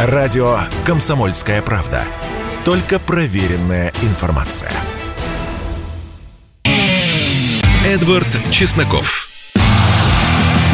Радио 0.00 0.58
«Комсомольская 0.86 1.60
правда». 1.60 2.04
Только 2.64 3.00
проверенная 3.00 3.92
информация. 4.02 4.70
Эдвард 7.84 8.28
Чесноков. 8.52 9.28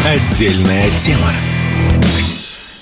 Отдельная 0.06 0.90
тема. 0.98 1.30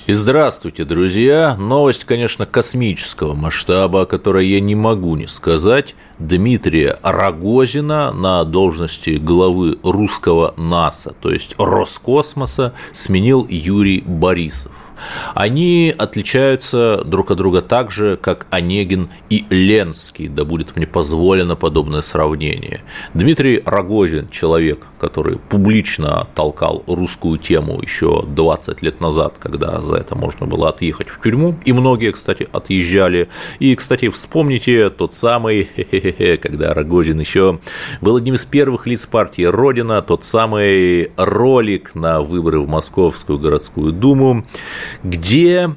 И 0.09 0.15
здравствуйте, 0.15 0.85
друзья! 0.85 1.57
Новость, 1.61 2.05
конечно, 2.05 2.45
космического 2.45 3.35
масштаба, 3.35 4.03
о 4.03 4.07
которой 4.07 4.49
я 4.49 4.59
не 4.59 4.75
могу 4.75 5.15
не 5.15 5.29
сказать. 5.29 5.95
Дмитрия 6.19 6.99
Рогозина 7.05 8.13
на 8.13 8.43
должности 8.43 9.11
главы 9.11 9.79
русского 9.85 10.55
НАСА, 10.57 11.15
то 11.21 11.31
есть 11.31 11.55
Роскосмоса, 11.57 12.75
сменил 12.93 13.47
Юрий 13.49 14.03
Борисов. 14.05 14.73
Они 15.35 15.95
отличаются 15.97 17.03
друг 17.05 17.31
от 17.31 17.39
друга 17.39 17.63
так 17.63 17.91
же, 17.91 18.17
как 18.17 18.47
Онегин 18.51 19.09
и 19.31 19.45
Ленский, 19.51 20.29
да 20.29 20.45
будет 20.45 20.77
мне 20.77 20.87
позволено 20.87 21.57
подобное 21.57 22.03
сравнение. 22.03 22.83
Дмитрий 23.15 23.63
Рогозин– 23.65 24.29
человек, 24.31 24.87
который 25.01 25.39
публично 25.39 26.27
толкал 26.35 26.83
русскую 26.87 27.39
тему 27.39 27.81
еще 27.81 28.25
20 28.27 28.83
лет 28.83 29.01
назад, 29.01 29.37
когда 29.39 29.81
за 29.81 29.97
это 29.97 30.15
можно 30.15 30.47
было 30.47 30.69
отъехать 30.69 31.09
в 31.09 31.21
тюрьму, 31.21 31.57
и 31.65 31.73
многие, 31.73 32.13
кстати, 32.13 32.49
отъезжали. 32.53 33.29
И, 33.59 33.75
кстати, 33.75 34.09
вспомните 34.09 34.91
тот 34.91 35.13
самый, 35.13 35.65
когда 36.43 36.75
Рогозин 36.75 37.21
еще 37.21 37.59
был 38.01 38.17
одним 38.17 38.35
из 38.35 38.45
первых 38.45 38.87
лиц 38.87 39.07
партии 39.07 39.43
«Родина», 39.43 40.03
тот 40.03 40.25
самый 40.25 41.11
ролик 41.17 41.95
на 41.95 42.21
выборы 42.21 42.61
в 42.61 42.69
Московскую 42.69 43.39
городскую 43.39 43.93
думу, 43.93 44.45
где 45.03 45.75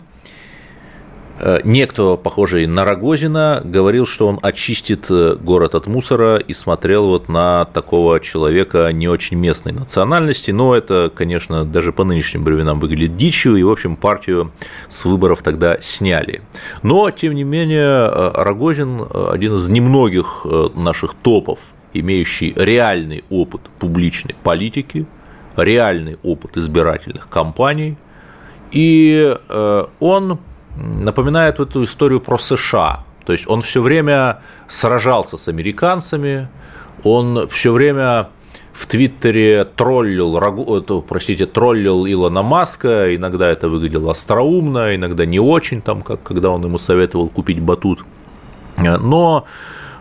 э, 1.40 1.60
Некто, 1.64 2.16
похожий 2.16 2.66
на 2.66 2.86
Рогозина, 2.86 3.62
говорил, 3.64 4.06
что 4.06 4.28
он 4.28 4.39
очистит 4.42 5.08
э, 5.09 5.36
город 5.36 5.76
от 5.76 5.88
мусора 5.88 6.38
и 6.38 6.53
смотрел 6.53 7.08
вот 7.08 7.30
на 7.30 7.66
такого 7.66 8.20
человека 8.20 8.92
не 8.94 9.08
очень 9.08 9.38
местной 9.38 9.73
национальности, 9.73 10.52
но 10.52 10.76
это, 10.76 11.12
конечно, 11.14 11.66
даже 11.66 11.92
по 11.92 12.04
нынешним 12.04 12.44
временам 12.44 12.80
выглядит 12.80 13.16
дичью, 13.16 13.56
и, 13.58 13.64
в 13.64 13.70
общем, 13.70 13.95
партию 13.95 14.52
с 14.88 15.06
выборов 15.06 15.42
тогда 15.42 15.80
сняли. 15.82 16.42
Но, 16.84 17.09
тем 17.11 17.36
не 17.36 17.44
менее, 17.44 18.09
э, 18.09 18.32
Рогозин– 18.36 19.06
один 19.32 19.56
из 19.56 19.67
немногих 19.67 20.45
наших 20.76 21.14
топов, 21.14 21.59
имеющий 21.94 22.54
реальный 22.56 23.23
опыт 23.30 23.61
публичной 23.80 24.36
политики, 24.44 25.06
реальный 25.56 26.17
опыт 26.23 26.58
избирательных 26.58 27.30
кампаний– 27.30 27.98
и 28.76 29.36
э, 29.50 29.86
он 30.02 30.40
напоминает 30.76 31.59
эту 31.62 31.86
историю 31.86 32.20
про 32.20 32.38
США. 32.38 33.06
То 33.26 33.32
есть 33.32 33.50
он 33.50 33.62
все 33.62 33.82
время 33.82 34.42
сражался 34.67 35.38
с 35.38 35.48
американцами, 35.48 36.50
он 37.04 37.48
все 37.48 37.72
время 37.72 38.28
в 38.73 38.86
Твиттере 38.88 39.64
троллил, 39.64 41.04
простите, 41.08 41.45
троллил 41.45 42.06
Илона 42.06 42.44
Маска, 42.44 43.16
иногда 43.16 43.50
это 43.50 43.70
выглядело 43.70 44.12
остроумно, 44.12 44.94
иногда 44.95 45.26
не 45.26 45.39
очень, 45.39 45.82
там, 45.82 46.02
как 46.02 46.22
когда 46.22 46.50
он 46.50 46.62
ему 46.64 46.78
советовал 46.78 47.30
купить 47.30 47.62
батут. 47.62 48.04
Но 48.78 49.45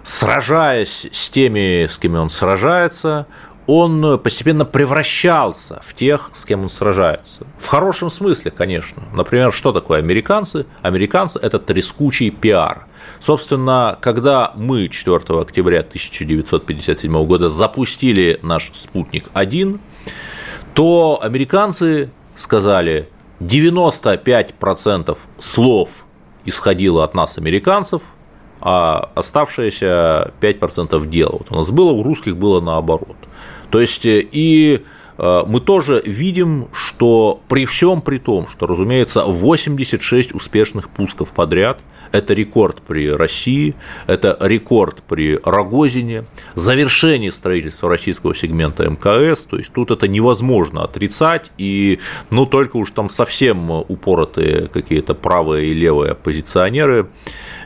сражаясь 0.03 1.07
с 1.13 1.31
теми, 1.31 1.87
с 1.87 1.97
кем 1.99 2.17
он 2.17 2.29
сражается, 2.29 3.27
он 3.67 4.19
постепенно 4.19 4.65
превращался 4.65 5.81
в 5.83 5.95
тех, 5.95 6.31
с 6.33 6.45
кем 6.45 6.63
он 6.63 6.69
сражается. 6.69 7.47
В 7.59 7.67
хорошем 7.67 8.11
смысле, 8.11 8.51
конечно. 8.51 9.03
Например, 9.15 9.53
что 9.53 9.73
такое 9.73 10.01
американцы? 10.01 10.67
Американцы– 10.83 11.39
это 11.43 11.59
трескучий 11.59 12.31
пиар. 12.31 12.87
Собственно, 13.21 13.99
когда 14.01 14.53
мы 14.55 14.89
4 14.89 15.17
октября 15.41 15.81
1957 15.81 17.25
года 17.25 17.49
запустили 17.49 18.39
наш 18.43 18.71
«Спутник-1», 18.73 19.79
то 20.75 21.21
американцы 21.23 22.11
сказали, 22.37 23.09
95% 23.41 25.17
слов 25.39 25.89
исходило 26.45 27.05
от 27.05 27.15
нас, 27.15 27.39
американцев, 27.39 28.03
а 28.61 29.11
оставшиеся 29.15 30.33
5% 30.41 31.07
дела. 31.07 31.33
Вот 31.33 31.47
у 31.51 31.55
нас 31.55 31.71
было, 31.71 31.93
у 31.93 32.03
русских 32.03 32.37
было 32.37 32.61
наоборот– 32.61 33.17
то 33.75 33.81
есть 33.81 34.07
э, 34.07 34.25
и 34.31 34.85
э, 35.19 35.43
мы 35.49 35.59
тоже 35.59 36.01
видим, 36.07 36.69
что 36.73 37.41
при 37.49 37.67
всем 37.67 38.03
при 38.03 38.19
том, 38.19 38.47
что, 38.47 38.69
разумеется, 38.69 39.25
86 39.25 40.33
успешных 40.33 40.89
пусков 40.91 41.33
подряд– 41.33 41.81
это 42.15 42.33
рекорд 42.33 42.81
при 42.81 43.11
России, 43.11 43.75
это 44.07 44.37
рекорд 44.41 45.03
при 45.03 45.41
Рогозине, 45.45 46.25
завершение 46.55 47.33
строительства 47.33 47.89
российского 47.89 48.37
сегмента 48.37 48.89
МКС, 48.89 49.43
то 49.43 49.57
есть 49.57 49.73
тут 49.73 49.91
это 49.91 50.07
невозможно 50.07 50.85
отрицать, 50.85 51.51
и 51.59 51.99
ну 52.31 52.47
только 52.47 52.77
уж 52.77 52.93
там 52.93 53.09
совсем 53.09 53.69
упоротые 53.69 54.69
какие-то 54.69 55.15
правые 55.15 55.67
и 55.67 55.75
левые 55.75 56.13
оппозиционеры 56.13 57.09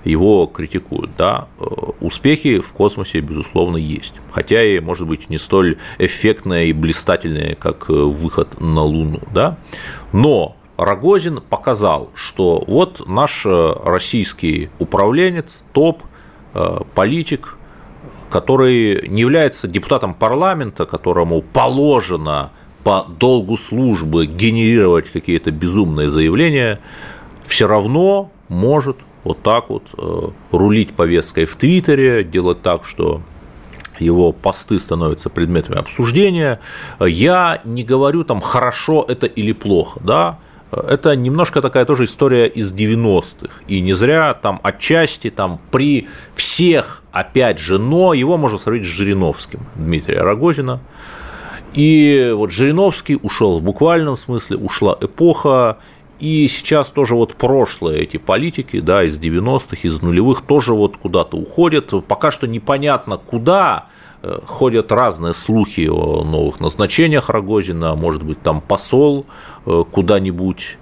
его 0.04 0.47
критикуют. 0.47 1.10
Да? 1.19 1.48
Э, 1.58 1.64
успехи 2.00 2.60
в 2.60 2.72
космосе, 2.72 3.20
безусловно, 3.20 3.76
есть. 3.76 4.14
Хотя 4.31 4.62
и, 4.62 4.81
может 4.81 5.06
быть, 5.06 5.28
не 5.28 5.37
столь 5.37 5.76
эффектные 5.98 6.70
и 6.70 6.72
блистательные, 6.72 7.54
как 7.54 7.91
э, 7.91 7.92
выход 7.92 8.60
на 8.60 8.82
Луну. 8.82 9.20
Да? 9.32 9.58
Но 10.12 10.56
Рогозин 10.78 11.41
показал, 11.41 12.11
что 12.15 12.65
вот 12.66 13.06
наш 13.06 13.44
э, 13.44 13.75
российский 13.84 14.71
управленец, 14.78 15.65
топ, 15.72 16.03
политик, 16.94 17.56
который 18.31 19.06
не 19.06 19.21
является 19.21 19.69
депутатом 19.69 20.15
парламента, 20.15 20.87
которому 20.87 21.43
положено 21.43 22.50
по 22.84 23.06
долгу 23.06 23.56
службы 23.59 24.27
генерировать 24.27 25.11
какие-то 25.11 25.50
безумные 25.50 26.09
заявления, 26.09 26.81
все 27.44 27.67
равно 27.67 28.31
может 28.49 28.97
вот 29.25 29.43
так 29.43 29.69
вот 29.69 29.83
э, 29.97 30.28
рулить 30.53 30.94
повесткой 30.94 31.44
в 31.44 31.56
Твиттере, 31.56 32.25
делать 32.25 32.62
так, 32.62 32.84
что 32.84 33.21
его 33.99 34.33
посты 34.33 34.78
становятся 34.78 35.28
предметами 35.28 35.78
обсуждения. 35.78 36.61
Я 37.00 37.61
не 37.65 37.84
говорю 37.84 38.25
там 38.25 38.41
хорошо 38.41 39.05
это 39.06 39.27
или 39.27 39.53
плохо, 39.53 40.00
да, 40.03 40.38
это 40.71 41.17
немножко 41.17 41.62
такая 41.62 41.84
тоже 41.84 42.05
история 42.05 42.47
из 42.47 42.73
90-х. 42.73 43.62
И 43.69 43.81
не 43.81 43.93
зря 43.93 44.34
там 44.34 44.61
отчасти 44.62 45.31
там 45.31 45.61
при 45.71 46.09
всех, 46.34 47.03
опять 47.12 47.59
же, 47.59 47.79
но 47.79 48.15
его 48.15 48.37
можно 48.37 48.59
сравнить 48.59 48.84
с 48.84 48.89
Жириновским 48.89 49.61
Дмитрия 49.77 50.23
Рогозина. 50.23 50.81
И 51.75 52.33
вот 52.34 52.51
Жириновский 52.51 53.19
ушел 53.23 53.59
в 53.59 53.62
буквальном 53.62 54.17
смысле, 54.17 54.56
ушла 54.56 54.97
эпоха, 55.01 55.79
и 56.19 56.49
сейчас 56.49 56.91
тоже 56.91 57.15
вот 57.15 57.35
прошлые 57.35 58.00
эти 58.00 58.17
политики, 58.17 58.81
да, 58.81 59.05
из 59.05 59.19
90-х, 59.19 59.77
из 59.83 60.03
нулевых, 60.03 60.41
тоже 60.41 60.75
вот 60.75 60.97
куда-то 60.97 61.37
уходят. 61.37 61.93
Пока 62.06 62.31
что 62.31 62.49
непонятно 62.49 63.19
куда, 63.19 63.87
ходят 64.47 64.91
разные 64.91 65.34
слухи 65.34 65.89
о 65.89 66.25
новых 66.25 66.61
назначениях 66.61 67.29
Рогозина, 67.29 67.95
может 67.95 68.23
быть, 68.23 68.41
там 68.43 68.61
посол 68.61 69.27
э, 69.65 69.84
куда-нибудь, 69.91 70.79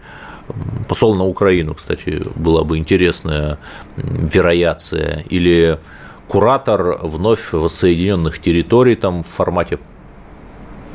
посол 0.89 1.15
на 1.15 1.25
Украину, 1.25 1.75
кстати, 1.75 2.23
была 2.35 2.65
бы 2.65 2.79
интересная 2.79 3.59
вероятция, 3.97 5.25
или 5.29 5.79
куратор 6.29 6.99
вновь 7.03 7.53
воссоединенных 7.53 8.39
территорий 8.39 8.97
там 8.97 9.23
в 9.23 9.29
формате 9.29 9.79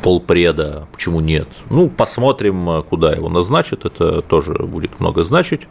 полпреда, 0.02 0.88
почему 0.91 1.19
нет? 1.19 1.47
Ну, 1.69 1.90
посмотрим, 1.90 2.84
куда 2.90 3.13
его 3.13 3.29
назначат, 3.29 3.85
это 3.85 4.22
тоже 4.22 4.53
будет 4.53 5.00
много 5.00 5.23
значить, 5.23 5.68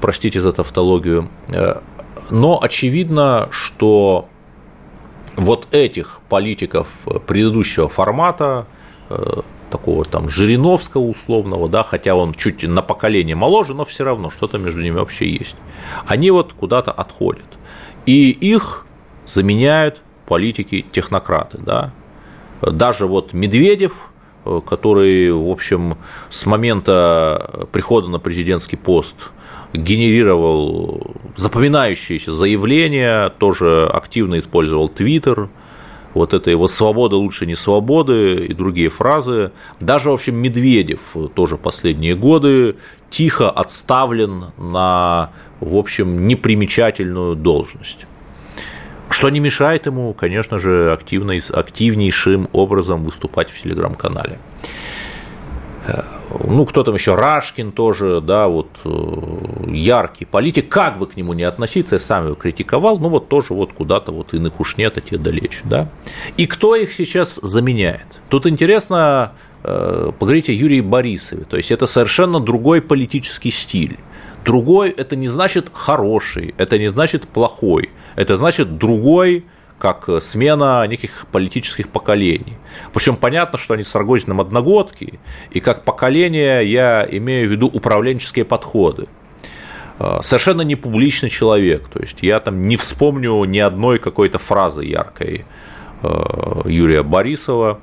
простите 0.00 0.40
за 0.40 0.52
тавтологию. 0.52 1.28
Э, 1.48 1.80
но 2.30 2.62
очевидно, 2.62 3.48
что 3.50 4.28
вот 5.36 5.68
этих 5.72 6.20
политиков 6.28 6.88
предыдущего 7.26 7.88
формата, 7.88 8.66
э, 9.08 9.40
такого 9.70 10.04
там 10.04 10.28
Жириновского 10.28 11.02
условного, 11.02 11.68
да, 11.68 11.82
хотя 11.82 12.14
он 12.14 12.34
чуть 12.34 12.62
на 12.62 12.82
поколение 12.82 13.36
моложе, 13.36 13.74
но 13.74 13.84
все 13.84 14.04
равно 14.04 14.30
что-то 14.30 14.58
между 14.58 14.82
ними 14.82 14.96
вообще 14.96 15.28
есть. 15.28 15.56
Они 16.06 16.30
вот 16.30 16.52
куда-то 16.52 16.90
отходят. 16.92 17.46
И 18.06 18.30
их 18.30 18.86
заменяют 19.24 20.02
политики-технократы, 20.26 21.58
да, 21.58 21.92
даже 22.60 23.06
вот 23.06 23.32
Медведев, 23.32 24.10
э, 24.44 24.60
который, 24.66 25.32
в 25.32 25.50
общем, 25.50 25.96
с 26.28 26.46
момента 26.46 27.66
прихода 27.72 28.08
на 28.08 28.18
президентский 28.18 28.76
пост 28.76 29.16
генерировал 29.72 31.14
запоминающиеся 31.36 32.32
заявления, 32.32 33.28
тоже 33.28 33.86
активно 33.86 34.38
использовал 34.38 34.88
Твиттер, 34.88 35.48
вот 36.14 36.34
это 36.34 36.50
его 36.50 36.66
«свобода 36.66 37.16
лучше 37.16 37.46
не 37.46 37.54
свободы» 37.54 38.46
и 38.46 38.52
другие 38.52 38.90
фразы. 38.90 39.52
Даже, 39.78 40.10
в 40.10 40.14
общем, 40.14 40.36
Медведев 40.36 41.16
тоже 41.34 41.56
последние 41.56 42.16
годы 42.16 42.76
тихо 43.10 43.48
отставлен 43.50 44.46
на, 44.58 45.30
в 45.60 45.76
общем, 45.76 46.26
непримечательную 46.26 47.36
должность. 47.36 48.06
Что 49.08 49.30
не 49.30 49.40
мешает 49.40 49.86
ему, 49.86 50.12
конечно 50.12 50.58
же, 50.58 50.92
активно, 50.92 51.34
активнейшим 51.52 52.48
образом 52.52 53.04
выступать 53.04 53.50
в 53.50 53.62
телеграм-канале. 53.62 54.38
Ну, 56.30 56.64
кто 56.64 56.84
там 56.84 56.94
еще, 56.94 57.14
Рашкин 57.14 57.72
тоже, 57.72 58.20
да, 58.20 58.48
вот 58.48 58.68
э, 58.84 59.70
яркий 59.72 60.24
политик, 60.24 60.68
как 60.68 60.98
бы 60.98 61.06
к 61.06 61.16
нему 61.16 61.32
не 61.32 61.42
относиться, 61.42 61.96
я 61.96 61.98
сам 61.98 62.26
его 62.26 62.34
критиковал, 62.34 62.98
ну, 62.98 63.08
вот 63.08 63.28
тоже 63.28 63.52
вот 63.54 63.72
куда-то 63.72 64.12
вот 64.12 64.32
иных 64.32 64.60
уж 64.60 64.76
нет, 64.76 64.96
а 64.96 65.00
те 65.00 65.18
далече, 65.18 65.60
да. 65.64 65.88
И 66.36 66.46
кто 66.46 66.76
их 66.76 66.92
сейчас 66.92 67.40
заменяет? 67.42 68.20
Тут 68.28 68.46
интересно 68.46 69.32
э, 69.64 70.12
поговорить 70.18 70.48
о 70.48 70.52
Юрии 70.52 70.80
Борисове, 70.80 71.44
то 71.44 71.56
есть 71.56 71.72
это 71.72 71.86
совершенно 71.86 72.38
другой 72.40 72.80
политический 72.80 73.50
стиль. 73.50 73.98
Другой– 74.44 74.90
это 74.96 75.16
не 75.16 75.28
значит 75.28 75.68
хороший, 75.72 76.54
это 76.56 76.78
не 76.78 76.88
значит 76.88 77.28
плохой, 77.28 77.90
это 78.16 78.36
значит 78.36 78.78
другой– 78.78 79.44
как 79.80 80.08
смена 80.20 80.86
неких 80.86 81.26
политических 81.32 81.88
поколений. 81.88 82.56
Причем 82.92 83.16
понятно, 83.16 83.58
что 83.58 83.74
они 83.74 83.82
с 83.82 83.94
Рогозиным 83.94 84.40
одногодки, 84.40 85.18
и 85.50 85.60
как 85.60 85.84
поколение 85.84 86.70
я 86.70 87.08
имею 87.10 87.48
в 87.48 87.52
виду 87.52 87.66
управленческие 87.66 88.44
подходы. 88.44 89.08
А, 89.98 90.22
совершенно 90.22 90.62
не 90.62 90.76
публичный 90.76 91.30
человек, 91.30 91.88
то 91.88 91.98
есть 91.98 92.18
я 92.22 92.40
там 92.40 92.68
не 92.68 92.76
вспомню 92.76 93.42
ни 93.44 93.58
одной 93.58 93.98
какой-то 93.98 94.38
фразы 94.38 94.84
яркой 94.84 95.44
а, 96.02 96.62
Юрия 96.68 97.02
Борисова, 97.02 97.80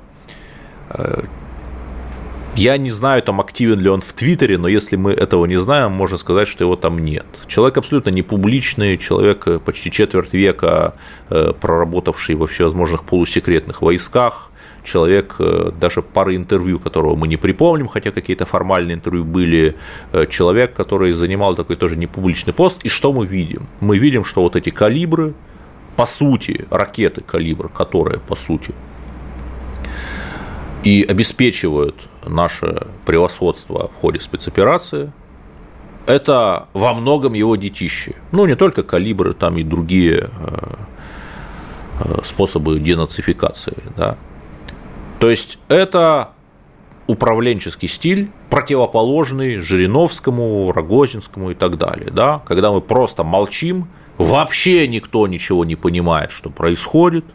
я 2.56 2.76
не 2.76 2.90
знаю, 2.90 3.22
там 3.22 3.40
активен 3.40 3.78
ли 3.80 3.88
он 3.88 4.00
в 4.00 4.12
Твиттере, 4.12 4.58
но 4.58 4.68
если 4.68 4.96
мы 4.96 5.12
этого 5.12 5.46
не 5.46 5.60
знаем, 5.60 5.92
можно 5.92 6.16
сказать, 6.16 6.48
что 6.48 6.64
его 6.64 6.76
там 6.76 6.98
нет. 6.98 7.26
Человек 7.46 7.78
абсолютно 7.78 8.10
не 8.10 8.22
публичный, 8.22 8.98
человек 8.98 9.46
э, 9.46 9.58
почти 9.58 9.90
четверть 9.90 10.34
века 10.34 10.94
э, 11.30 11.52
проработавший 11.60 12.34
во 12.34 12.46
всевозможных 12.46 13.04
полусекретных 13.04 13.82
войсках, 13.82 14.50
человек, 14.82 15.36
э, 15.38 15.70
даже 15.80 16.02
пары 16.02 16.34
интервью, 16.34 16.80
которого 16.80 17.14
мы 17.14 17.28
не 17.28 17.36
припомним, 17.36 17.88
хотя 17.88 18.10
какие-то 18.10 18.44
формальные 18.44 18.94
интервью 18.94 19.24
были, 19.24 19.76
человек, 20.28 20.74
который 20.74 21.12
занимал 21.12 21.54
такой 21.54 21.76
тоже 21.76 21.96
непубличный 21.96 22.52
пост. 22.52 22.84
И 22.84 22.88
что 22.88 23.12
мы 23.12 23.26
видим? 23.26 23.68
Мы 23.80 23.98
видим, 23.98 24.24
что 24.24 24.42
вот 24.42 24.56
эти 24.56 24.70
калибры, 24.70 25.34
по 25.96 26.06
сути, 26.06 26.66
ракеты 26.70 27.20
калибра, 27.20 27.68
которые, 27.68 28.18
по 28.18 28.36
сути, 28.36 28.74
и 30.84 31.04
обеспечивают 31.08 32.08
наше 32.28 32.86
превосходство 33.04 33.88
в 33.88 34.00
ходе 34.00 34.20
спецоперации, 34.20 35.12
это 36.06 36.68
во 36.72 36.94
многом 36.94 37.34
его 37.34 37.56
детище. 37.56 38.14
Ну, 38.32 38.46
не 38.46 38.56
только 38.56 38.82
калибры, 38.82 39.34
там 39.34 39.58
и 39.58 39.62
другие 39.62 40.30
э, 40.40 40.74
э, 42.00 42.20
способы 42.24 42.78
денацификации. 42.78 43.76
Да. 43.96 44.16
То 45.18 45.28
есть 45.28 45.58
это 45.68 46.30
управленческий 47.06 47.88
стиль, 47.88 48.30
противоположный 48.50 49.60
Жириновскому, 49.60 50.72
Рогозинскому 50.72 51.50
и 51.50 51.54
так 51.54 51.76
далее. 51.76 52.10
Да? 52.10 52.40
Когда 52.46 52.70
мы 52.70 52.80
просто 52.80 53.24
молчим, 53.24 53.88
вообще 54.16 54.86
никто 54.88 55.26
ничего 55.26 55.64
не 55.64 55.76
понимает, 55.76 56.30
что 56.30 56.50
происходит– 56.50 57.24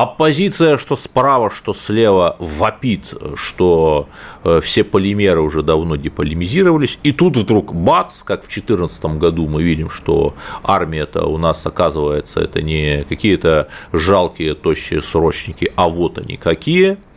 Оппозиция, 0.00 0.78
что 0.78 0.94
справа, 0.94 1.50
что 1.50 1.74
слева, 1.74 2.36
вопит, 2.38 3.12
что 3.34 4.08
э, 4.44 4.60
все 4.62 4.84
полимеры 4.84 5.40
уже 5.40 5.64
давно 5.64 5.96
деполимизировались, 5.96 7.00
и 7.02 7.10
тут 7.10 7.36
вдруг 7.36 7.74
бац, 7.74 8.22
как 8.22 8.44
в 8.44 8.48
2014 8.48 9.04
году 9.18 9.48
мы 9.48 9.64
видим, 9.64 9.90
что 9.90 10.36
армия-то 10.62 11.26
у 11.26 11.36
нас, 11.36 11.66
оказывается, 11.66 12.38
это 12.38 12.62
не 12.62 13.06
какие-то 13.08 13.70
жалкие, 13.92 14.54
тощие 14.54 15.02
срочники, 15.02 15.72
а 15.74 15.88
вот 15.88 16.18
они 16.18 16.36
какие– 16.36 16.98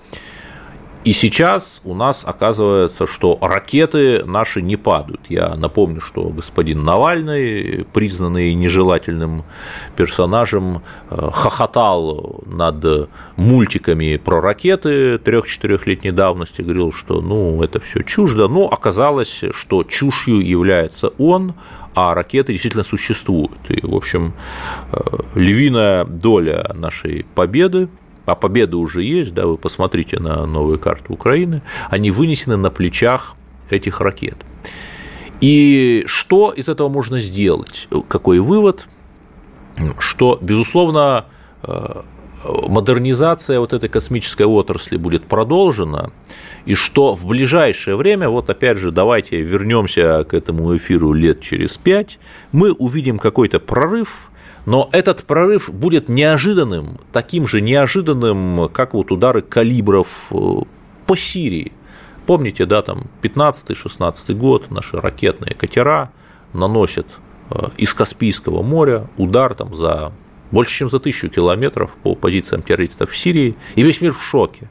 и 1.04 1.14
сейчас 1.14 1.82
у 1.84 1.96
нас 1.96 2.24
оказывается, 2.26 3.08
что 3.08 3.38
ракеты 3.42 4.24
наши 4.24 4.62
не 4.62 4.76
падают. 4.76 5.22
Я 5.30 5.56
напомню, 5.56 6.00
что 6.00 6.30
господин 6.30 6.84
Навальный, 6.84 7.88
признанный 7.92 8.54
нежелательным 8.54 9.44
персонажем, 9.96 10.84
э, 11.10 11.30
хохотал 11.32 12.44
над 12.46 13.10
мультиками 13.36 14.18
про 14.18 14.42
ракеты 14.42 15.18
трех-четырехлетней 15.18 16.12
давности, 16.12 16.62
говорил, 16.62 16.94
что 16.94 17.22
ну, 17.22 17.64
это 17.64 17.80
все 17.80 18.04
чуждо, 18.04 18.48
но 18.48 18.68
оказалось, 18.68 19.44
что 19.52 19.84
чушью 19.84 20.40
является 20.40 21.08
он, 21.18 21.56
а 21.96 22.14
ракеты 22.14 22.54
действительно 22.54 22.84
существуют. 22.84 23.60
И, 23.70 23.86
в 23.86 23.96
общем, 23.96 24.34
э, 24.92 25.00
львиная 25.34 26.06
доля 26.06 26.72
нашей 26.76 27.26
победы 27.36 27.90
а 28.32 28.36
победа 28.36 28.78
уже 28.78 29.04
есть, 29.04 29.34
да, 29.34 29.46
вы 29.46 29.58
посмотрите 29.58 30.20
на 30.20 30.46
новые 30.46 30.80
карты 30.80 31.12
Украины, 31.12 31.62
они 31.90 32.12
вынесены 32.12 32.56
на 32.56 32.70
плечах 32.70 33.36
этих 33.70 34.00
ракет. 34.00 34.38
И 35.42 36.04
что 36.06 36.52
из 36.52 36.70
этого 36.70 36.88
можно 36.88 37.20
сделать? 37.20 37.90
Какой 38.08 38.40
вывод? 38.40 38.88
Что, 40.00 40.38
безусловно, 40.42 41.26
э, 41.64 42.02
модернизация 42.46 43.60
вот 43.60 43.74
этой 43.74 43.90
космической 43.90 44.46
отрасли 44.46 44.96
будет 44.98 45.26
продолжена, 45.26 46.12
и 46.66 46.74
что 46.74 47.16
в 47.16 47.26
ближайшее 47.26 47.98
время, 47.98 48.30
вот 48.30 48.50
опять 48.50 48.78
же, 48.78 48.92
давайте 48.92 49.42
вернемся 49.42 50.24
к 50.24 50.34
этому 50.34 50.78
эфиру 50.78 51.12
лет 51.12 51.42
через 51.42 51.78
пять, 51.78 52.20
мы 52.52 52.72
увидим 52.72 53.20
какой-то 53.20 53.60
прорыв 53.60 54.31
но 54.66 54.90
этот 54.92 55.24
прорыв 55.24 55.74
будет 55.74 56.10
неожиданным, 56.10 57.00
таким 57.12 57.48
же 57.48 57.62
неожиданным, 57.62 58.70
как 58.70 58.94
вот 58.94 59.12
удары 59.12 59.42
калибров 59.42 60.08
э, 60.32 60.36
по 61.06 61.18
Сирии. 61.18 61.72
Помните, 62.26 62.66
да, 62.66 62.82
там 62.82 63.06
15-16 63.22 64.34
год 64.34 64.70
наши 64.70 65.00
ракетные 65.00 65.56
катера 65.56 66.12
наносят 66.54 67.08
э, 67.50 67.70
из 67.78 67.94
Каспийского 67.94 68.62
моря 68.62 69.10
удар 69.18 69.56
там 69.56 69.74
за 69.74 70.14
больше, 70.52 70.80
чем 70.80 70.90
за 70.90 71.00
тысячу 71.00 71.30
километров 71.30 71.92
по 72.04 72.14
позициям 72.14 72.62
террористов 72.62 73.12
в 73.12 73.18
Сирии, 73.18 73.56
и 73.76 73.84
весь 73.84 74.02
мир 74.02 74.14
в 74.14 74.22
шоке. 74.22 74.70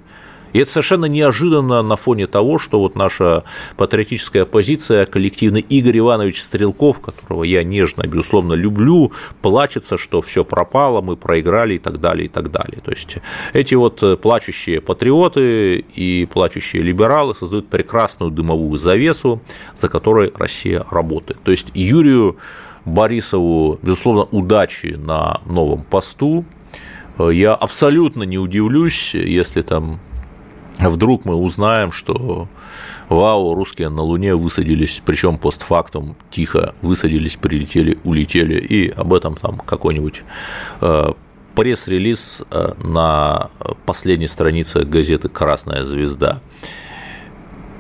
И 0.53 0.59
это 0.59 0.71
совершенно 0.71 1.07
неожиданно 1.07 1.83
на 1.83 1.97
фоне 1.97 2.27
того, 2.27 2.59
что 2.59 2.81
вот 2.81 2.97
наша 2.97 3.45
патриотическая 3.77 4.43
оппозиция, 4.43 5.07
коллективный 5.07 5.61
Игорь 5.61 5.99
Иванович 5.99 6.43
Стрелков, 6.43 7.01
которого 7.01 7.45
я 7.45 7.63
нежно, 7.63 8.03
безусловно, 8.03 8.55
люблю, 8.55 9.13
плачется, 9.43 9.99
что 9.99 10.23
все 10.23 10.45
пропало, 10.45 11.01
мы 11.01 11.17
проиграли 11.17 11.75
и 11.75 11.79
так 11.79 12.01
далее, 12.01 12.27
и 12.27 12.29
так 12.29 12.51
далее. 12.51 12.81
То 12.85 12.91
есть 12.91 13.19
эти 13.53 13.75
вот 13.75 14.21
плачущие 14.21 14.81
патриоты 14.81 15.79
и 15.95 16.29
плачущие 16.33 16.83
либералы 16.83 17.35
создают 17.35 17.69
прекрасную 17.69 18.31
дымовую 18.31 18.79
завесу, 18.79 19.41
за 19.77 19.89
которой 19.89 20.33
Россия 20.35 20.85
работает. 20.91 21.41
То 21.43 21.51
есть 21.51 21.69
Юрию 21.75 22.37
Борисову, 22.85 23.79
безусловно, 23.83 24.23
удачи 24.23 24.97
на 24.99 25.41
новом 25.47 25.85
посту. 25.85 26.45
Я 27.19 27.55
абсолютно 27.55 28.23
не 28.23 28.39
удивлюсь, 28.39 29.15
если 29.15 29.61
там 29.61 30.01
вдруг 30.89 31.25
мы 31.25 31.35
узнаем, 31.35 31.93
что 31.93 32.49
вау, 33.09 33.55
русские 33.55 33.89
на 33.89 34.03
Луне 34.03 34.35
высадились, 34.35 35.03
причем 35.05 35.37
постфактум 35.37 36.17
тихо 36.31 36.75
высадились, 36.81 37.37
прилетели, 37.37 37.99
улетели, 38.05 38.59
и 38.59 38.89
об 38.89 39.13
этом 39.13 39.37
там 39.37 39.59
какой-нибудь 39.59 40.23
э, 40.81 41.13
пресс-релиз 41.55 42.43
э, 42.51 42.73
на 42.83 43.51
последней 43.85 44.29
странице 44.29 44.85
газеты 44.85 45.29
«Красная 45.29 45.85
звезда». 45.85 46.41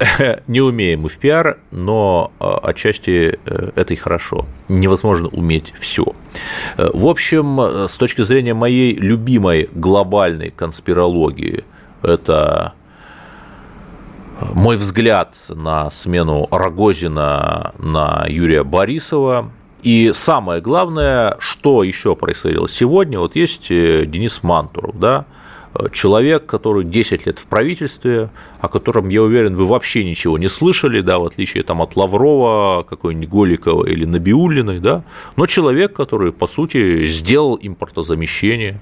Не 0.47 0.61
умеем 0.62 1.02
мы 1.02 1.09
в 1.09 1.19
пиар, 1.19 1.59
но 1.71 2.33
э, 2.40 2.45
отчасти 2.64 3.38
это 3.45 3.95
и 3.95 3.97
хорошо. 3.97 4.47
Невозможно 4.69 5.28
уметь 5.28 5.73
все. 5.78 6.07
В 6.76 7.07
общем, 7.07 7.87
с 7.88 7.97
точки 7.97 8.23
зрения 8.23 8.54
моей 8.54 8.95
любимой 8.95 9.69
глобальной 9.73 10.50
конспирологии, 10.50 11.64
это 12.02 12.75
мой 14.54 14.76
взгляд 14.76 15.37
на 15.49 15.90
смену 15.90 16.49
Рогозина 16.50 17.75
на 17.78 18.26
Юрия 18.28 18.64
Борисова. 18.64 19.50
И 19.82 20.12
самое 20.14 20.61
главное, 20.61 21.37
что 21.38 21.82
еще 21.82 22.14
происходило 22.14 22.68
сегодня, 22.68 23.18
вот 23.18 23.35
есть 23.35 23.70
э, 23.70 24.04
Денис 24.06 24.42
Мантуров, 24.42 24.99
да, 24.99 25.25
человек, 25.92 26.47
который 26.47 26.85
10 26.85 27.26
лет 27.26 27.38
в 27.38 27.47
правительстве, 27.47 28.30
о 28.59 28.68
котором, 28.68 29.09
я 29.09 29.23
уверен, 29.23 29.56
вы 29.56 29.64
вообще 29.64 30.04
ничего 30.04 30.37
не 30.37 30.49
слышали, 30.49 31.00
да, 31.00 31.18
в 31.18 31.26
отличие 31.26 31.62
там, 31.62 31.80
от 31.80 31.97
Лаврова, 31.97 32.82
какой-нибудь 32.82 33.28
Голикова 33.28 33.87
или 33.87 34.04
Набиулиной, 34.04 34.80
да, 34.80 35.04
но 35.37 35.47
человек, 35.47 35.94
который, 35.94 36.32
по 36.32 36.47
сути, 36.47 37.06
сделал 37.06 37.59
импортозамещение, 37.61 38.80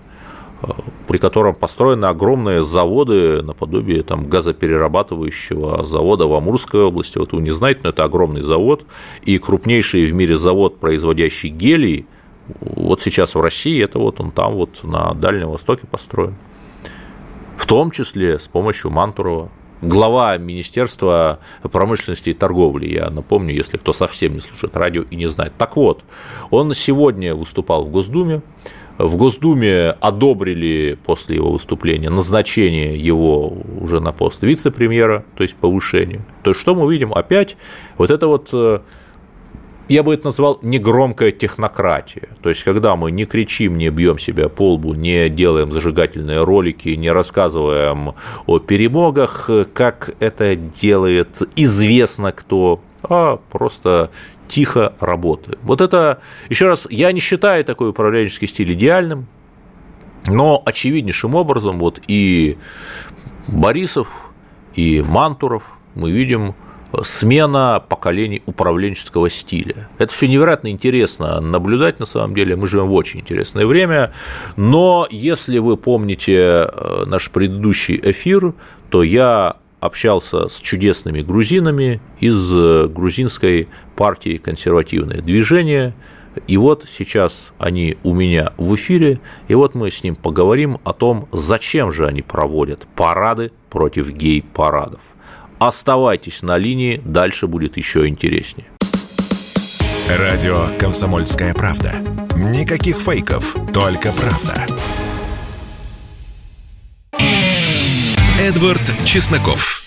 при 1.06 1.18
котором 1.18 1.54
построены 1.54 2.06
огромные 2.06 2.62
заводы 2.62 3.42
наподобие 3.42 4.02
там, 4.02 4.24
газоперерабатывающего 4.24 5.84
завода 5.84 6.26
в 6.26 6.34
Амурской 6.34 6.82
области. 6.82 7.18
Вот 7.18 7.32
вы 7.32 7.42
не 7.42 7.50
знаете, 7.50 7.80
но 7.84 7.90
это 7.90 8.04
огромный 8.04 8.42
завод. 8.42 8.84
И 9.22 9.38
крупнейший 9.38 10.06
в 10.06 10.14
мире 10.14 10.36
завод, 10.36 10.78
производящий 10.78 11.48
гелий, 11.48 12.06
вот 12.60 13.00
сейчас 13.02 13.34
в 13.34 13.40
России, 13.40 13.82
это 13.82 13.98
вот 13.98 14.20
он 14.20 14.30
там 14.30 14.54
вот 14.54 14.82
на 14.82 15.14
Дальнем 15.14 15.50
Востоке 15.50 15.86
построен. 15.86 16.34
В 17.56 17.66
том 17.66 17.90
числе 17.90 18.38
с 18.38 18.48
помощью 18.48 18.90
Мантурова 18.90 19.50
глава 19.80 20.36
Министерства 20.38 21.40
промышленности 21.62 22.30
и 22.30 22.34
торговли, 22.34 22.92
я 22.92 23.10
напомню, 23.10 23.54
если 23.54 23.76
кто 23.76 23.92
совсем 23.92 24.34
не 24.34 24.40
слушает 24.40 24.76
радио 24.76 25.02
и 25.02 25.16
не 25.16 25.26
знает. 25.26 25.52
Так 25.58 25.76
вот, 25.76 26.02
он 26.50 26.74
сегодня 26.74 27.34
выступал 27.34 27.84
в 27.84 27.90
Госдуме, 27.90 28.42
в 28.98 29.16
Госдуме 29.16 29.90
одобрили 30.00 30.98
после 31.04 31.36
его 31.36 31.52
выступления 31.52 32.10
назначение 32.10 32.98
его 32.98 33.56
уже 33.80 34.00
на 34.00 34.12
пост 34.12 34.42
вице-премьера, 34.42 35.24
то 35.36 35.42
есть 35.42 35.54
повышение. 35.54 36.24
То 36.42 36.50
есть 36.50 36.60
что 36.60 36.74
мы 36.74 36.92
видим? 36.92 37.12
Опять 37.12 37.56
вот 37.96 38.10
это 38.10 38.26
вот 38.26 38.48
э, 38.52 38.80
я 39.88 40.02
бы 40.02 40.14
это 40.14 40.26
назвал 40.26 40.58
негромкая 40.62 41.30
технократия. 41.30 42.28
То 42.42 42.48
есть, 42.48 42.62
когда 42.64 42.96
мы 42.96 43.10
не 43.10 43.24
кричим, 43.24 43.78
не 43.78 43.88
бьем 43.90 44.18
себя 44.18 44.48
по 44.48 44.74
лбу, 44.74 44.94
не 44.94 45.28
делаем 45.28 45.72
зажигательные 45.72 46.42
ролики, 46.44 46.90
не 46.90 47.10
рассказываем 47.10 48.14
о 48.46 48.58
перемогах, 48.58 49.48
как 49.72 50.14
это 50.20 50.56
делает 50.56 51.40
известно 51.56 52.32
кто, 52.32 52.80
а 53.02 53.38
просто 53.50 54.10
тихо 54.48 54.94
работаем. 55.00 55.58
Вот 55.62 55.80
это, 55.80 56.20
еще 56.48 56.66
раз, 56.68 56.86
я 56.90 57.12
не 57.12 57.20
считаю 57.20 57.64
такой 57.64 57.90
управленческий 57.90 58.48
стиль 58.48 58.72
идеальным, 58.72 59.26
но 60.26 60.62
очевиднейшим 60.64 61.34
образом 61.34 61.78
вот 61.78 62.00
и 62.08 62.58
Борисов, 63.46 64.08
и 64.74 65.02
Мантуров 65.02 65.62
мы 65.94 66.10
видим– 66.10 66.54
смена 67.02 67.82
поколений 67.86 68.42
управленческого 68.46 69.28
стиля. 69.28 69.88
Это 69.98 70.12
все 70.12 70.26
невероятно 70.28 70.68
интересно 70.68 71.40
наблюдать 71.40 72.00
на 72.00 72.06
самом 72.06 72.34
деле. 72.34 72.56
Мы 72.56 72.66
живем 72.66 72.88
в 72.88 72.94
очень 72.94 73.20
интересное 73.20 73.66
время. 73.66 74.12
Но 74.56 75.06
если 75.10 75.58
вы 75.58 75.76
помните 75.76 76.34
э, 76.34 77.04
наш 77.06 77.30
предыдущий 77.30 78.00
эфир, 78.02 78.54
то 78.90 79.02
я 79.02 79.56
общался 79.80 80.48
с 80.48 80.58
чудесными 80.58 81.20
грузинами 81.22 82.00
из 82.20 82.52
э, 82.52 82.88
грузинской 82.88 83.68
партии 83.96 84.36
«Консервативное 84.36 85.20
движение», 85.20 85.94
и 86.46 86.56
вот 86.56 86.86
сейчас 86.88 87.52
они 87.58 87.96
у 88.04 88.14
меня 88.14 88.52
в 88.58 88.74
эфире, 88.76 89.18
и 89.48 89.54
вот 89.54 89.74
мы 89.74 89.90
с 89.90 90.04
ним 90.04 90.14
поговорим 90.14 90.78
о 90.84 90.92
том, 90.92 91.28
зачем 91.32 91.90
же 91.90 92.06
они 92.06 92.22
проводят 92.22 92.86
парады 92.94 93.50
против 93.70 94.10
гей-парадов– 94.10 95.00
Оставайтесь 95.58 96.42
на 96.42 96.56
линии, 96.56 97.02
дальше 97.04 97.48
будет 97.48 97.76
еще 97.76 98.06
интереснее. 98.06 98.68
Радио 100.08 100.68
«Комсомольская 100.78 101.52
правда». 101.52 101.94
Никаких 102.36 102.96
фейков, 102.96 103.56
только 103.74 104.12
правда. 104.12 104.66
Эдвард 108.48 108.80
Чесноков. 109.04 109.82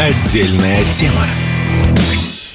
Отдельная 0.00 0.82
тема. 0.90 1.22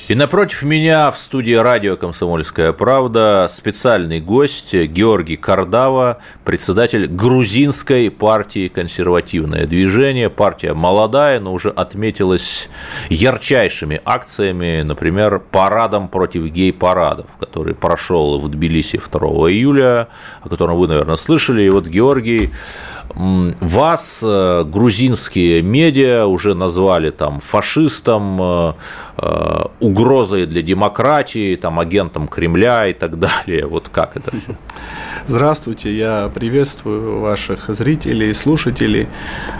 И 0.09 0.15
напротив 0.15 0.63
меня 0.63 1.11
в 1.11 1.17
студии 1.17 1.53
радио 1.53 1.95
«Комсомольская 1.95 2.73
правда» 2.73 3.47
специальный 3.49 4.19
гость 4.19 4.73
Георгий 4.73 5.37
Кардава, 5.37 6.17
председатель 6.43 7.05
грузинской 7.05 8.11
партии 8.11 8.67
«Консервативное 8.67 9.65
движение». 9.65 10.29
Партия 10.29 10.73
молодая, 10.73 11.39
но 11.39 11.53
уже 11.53 11.69
отметилась 11.69 12.67
ярчайшими 13.09 14.01
акциями, 14.03 14.81
например, 14.81 15.39
парадом 15.39 16.09
против 16.09 16.47
гей-парадов, 16.47 17.27
который 17.39 17.75
прошел 17.75 18.41
в 18.41 18.49
Тбилиси 18.49 18.99
2 19.09 19.19
июля, 19.51 20.09
о 20.41 20.49
котором 20.49 20.77
вы, 20.77 20.87
наверное, 20.87 21.15
слышали. 21.15 21.61
И 21.61 21.69
вот 21.69 21.87
Георгий 21.87 22.49
вас 23.15 24.21
э, 24.23 24.63
грузинские 24.65 25.61
медиа 25.61 26.25
уже 26.25 26.53
назвали 26.53 27.09
там 27.09 27.39
фашистом, 27.39 28.41
э, 28.41 28.73
э, 29.17 29.61
угрозой 29.79 30.45
для 30.45 30.61
демократии, 30.61 31.55
там 31.55 31.79
агентом 31.79 32.27
Кремля 32.27 32.87
и 32.87 32.93
так 32.93 33.19
далее. 33.19 33.65
Вот 33.65 33.89
как 33.89 34.15
это? 34.15 34.31
Здравствуйте, 35.27 35.95
я 35.95 36.31
приветствую 36.33 37.19
ваших 37.19 37.69
зрителей 37.69 38.29
и 38.29 38.33
слушателей. 38.33 39.07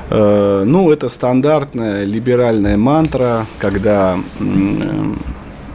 Ну, 0.10 0.92
это 0.92 1.10
стандартная 1.10 2.04
либеральная 2.06 2.78
мантра, 2.78 3.46
когда 3.60 4.18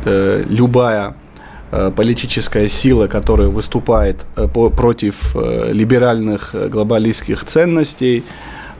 любая 0.04 1.14
политическая 1.96 2.68
сила, 2.68 3.06
которая 3.06 3.48
выступает 3.48 4.24
э, 4.36 4.46
против 4.48 5.34
э, 5.34 5.70
либеральных 5.72 6.54
глобалистских 6.70 7.44
ценностей, 7.44 8.22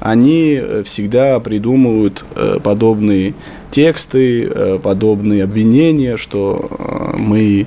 они 0.00 0.60
всегда 0.84 1.40
придумывают 1.40 2.26
подобные 2.62 3.32
тексты, 3.70 4.78
подобные 4.82 5.44
обвинения, 5.44 6.18
что 6.18 6.68
мы, 7.16 7.66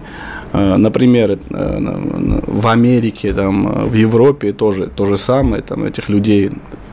например, 0.54 1.40
в 1.50 2.68
Америке, 2.68 3.34
там, 3.34 3.88
в 3.88 3.94
Европе 3.94 4.52
тоже 4.52 4.88
то 4.88 5.08
же 5.08 5.18
самое, 5.18 5.64
там 5.64 5.86
этих 5.86 6.10
людей 6.10 6.52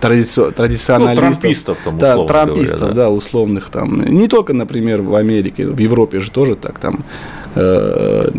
традици... 0.08 0.50
традиционалистов. 0.50 1.24
Ну, 1.24 1.40
трампистов 1.40 1.78
там, 1.84 1.98
да, 1.98 2.24
трампистов, 2.24 2.78
говоря, 2.78 2.94
да. 2.94 3.02
да, 3.04 3.10
условных 3.10 3.68
там. 3.70 4.02
Не 4.02 4.28
только, 4.28 4.52
например, 4.52 5.02
в 5.02 5.14
Америке, 5.14 5.66
в 5.66 5.78
Европе 5.78 6.20
же 6.20 6.30
тоже 6.30 6.54
так 6.54 6.78
там 6.78 7.04
Э, 7.56 8.30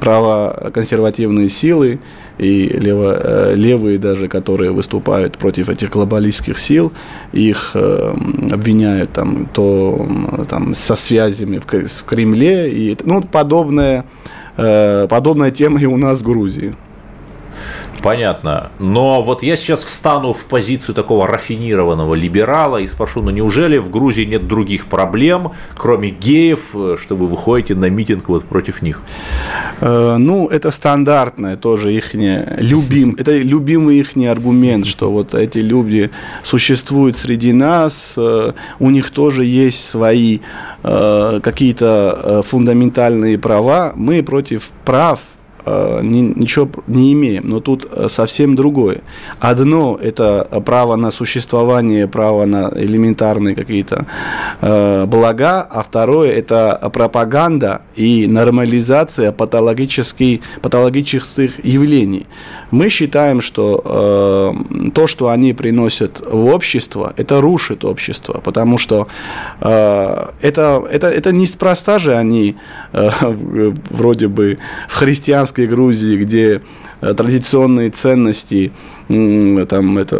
право 0.00 0.70
консервативные 0.72 1.48
силы 1.48 1.98
и 2.38 2.68
лево, 2.68 3.18
э, 3.20 3.54
левые 3.56 3.98
даже, 3.98 4.28
которые 4.28 4.70
выступают 4.70 5.36
против 5.38 5.68
этих 5.68 5.90
глобалистских 5.90 6.56
сил, 6.56 6.92
их 7.32 7.72
э, 7.74 8.14
обвиняют 8.52 9.10
там, 9.12 9.46
то 9.46 10.08
там, 10.48 10.76
со 10.76 10.94
связями 10.94 11.58
в, 11.58 11.66
в 11.66 12.04
Кремле. 12.04 12.70
И, 12.70 12.96
ну, 13.02 13.22
подобная, 13.22 14.04
подобная 14.56 15.50
тема 15.50 15.80
и 15.80 15.86
у 15.86 15.96
нас 15.96 16.18
в 16.18 16.22
Грузии. 16.22 16.76
Понятно. 18.02 18.70
Но 18.78 19.22
вот 19.22 19.42
я 19.42 19.56
сейчас 19.56 19.84
встану 19.84 20.32
в 20.32 20.44
позицию 20.46 20.94
такого 20.94 21.26
рафинированного 21.26 22.14
либерала 22.14 22.78
и 22.78 22.86
спрошу, 22.86 23.22
ну 23.22 23.30
неужели 23.30 23.78
в 23.78 23.90
Грузии 23.90 24.24
нет 24.24 24.46
других 24.46 24.86
проблем, 24.86 25.52
кроме 25.76 26.10
геев, 26.10 26.70
что 26.70 27.16
вы 27.16 27.26
выходите 27.26 27.74
на 27.74 27.90
митинг 27.90 28.28
вот 28.28 28.44
против 28.44 28.82
них? 28.82 29.02
Э, 29.80 30.16
ну, 30.18 30.48
это 30.48 30.70
стандартное 30.70 31.56
тоже 31.56 31.94
их 31.94 32.14
любим, 32.14 33.16
это 33.18 33.36
любимый 33.36 33.98
их 33.98 34.16
аргумент, 34.30 34.86
что 34.86 35.10
вот 35.10 35.34
эти 35.34 35.58
люди 35.58 36.10
существуют 36.42 37.16
среди 37.16 37.52
нас, 37.52 38.14
э, 38.16 38.52
у 38.78 38.90
них 38.90 39.10
тоже 39.10 39.44
есть 39.44 39.86
свои 39.86 40.40
э, 40.82 41.40
какие-то 41.42 42.42
фундаментальные 42.46 43.38
права, 43.38 43.92
мы 43.94 44.22
против 44.22 44.70
прав 44.84 45.20
Э, 45.20 45.29
ничего 46.02 46.68
не 46.86 47.12
имеем. 47.12 47.48
Но 47.48 47.60
тут 47.60 47.86
э, 47.90 48.08
совсем 48.08 48.56
другое. 48.56 49.02
Одно– 49.38 49.98
это 50.02 50.62
право 50.64 50.96
на 50.96 51.10
существование, 51.10 52.06
право 52.06 52.44
на 52.46 52.70
элементарные 52.74 53.54
какие-то 53.54 54.06
э, 54.60 55.06
блага, 55.06 55.62
а 55.62 55.82
второе– 55.82 56.32
это 56.32 56.90
пропаганда 56.92 57.82
и 57.96 58.26
нормализация 58.26 59.32
патологических, 59.32 60.40
патологических 60.62 61.64
явлений. 61.64 62.26
Мы 62.70 62.88
считаем, 62.88 63.40
что 63.40 63.82
э, 63.84 64.90
то, 64.90 65.06
что 65.06 65.28
они 65.28 65.52
приносят 65.52 66.20
в 66.20 66.46
общество, 66.46 67.12
это 67.16 67.40
рушит 67.40 67.84
общество, 67.84 68.40
потому 68.44 68.78
что 68.78 69.08
э, 69.60 70.26
это, 70.40 70.82
это, 70.90 71.08
это 71.08 71.32
неспроста 71.32 71.98
же 71.98 72.16
они 72.16 72.56
э, 72.92 73.10
вроде 73.90 74.28
бы 74.28 74.58
в 74.88 74.92
христианской 75.50 75.66
Грузии, 75.66 76.16
где 76.16 76.62
э, 77.00 77.14
традиционные 77.14 77.90
ценности 77.90 78.72
там 79.68 79.98
это 79.98 80.16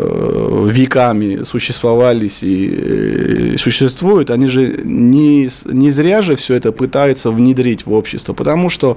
веками 0.66 1.44
существовались 1.44 2.42
и 2.42 3.54
существуют, 3.56 4.30
они 4.30 4.48
же 4.48 4.80
не, 4.82 5.48
не 5.66 5.90
зря 5.90 6.22
же 6.22 6.34
все 6.34 6.54
это 6.54 6.72
пытаются 6.72 7.30
внедрить 7.30 7.86
в 7.86 7.92
общество, 7.92 8.32
потому 8.34 8.68
что 8.68 8.96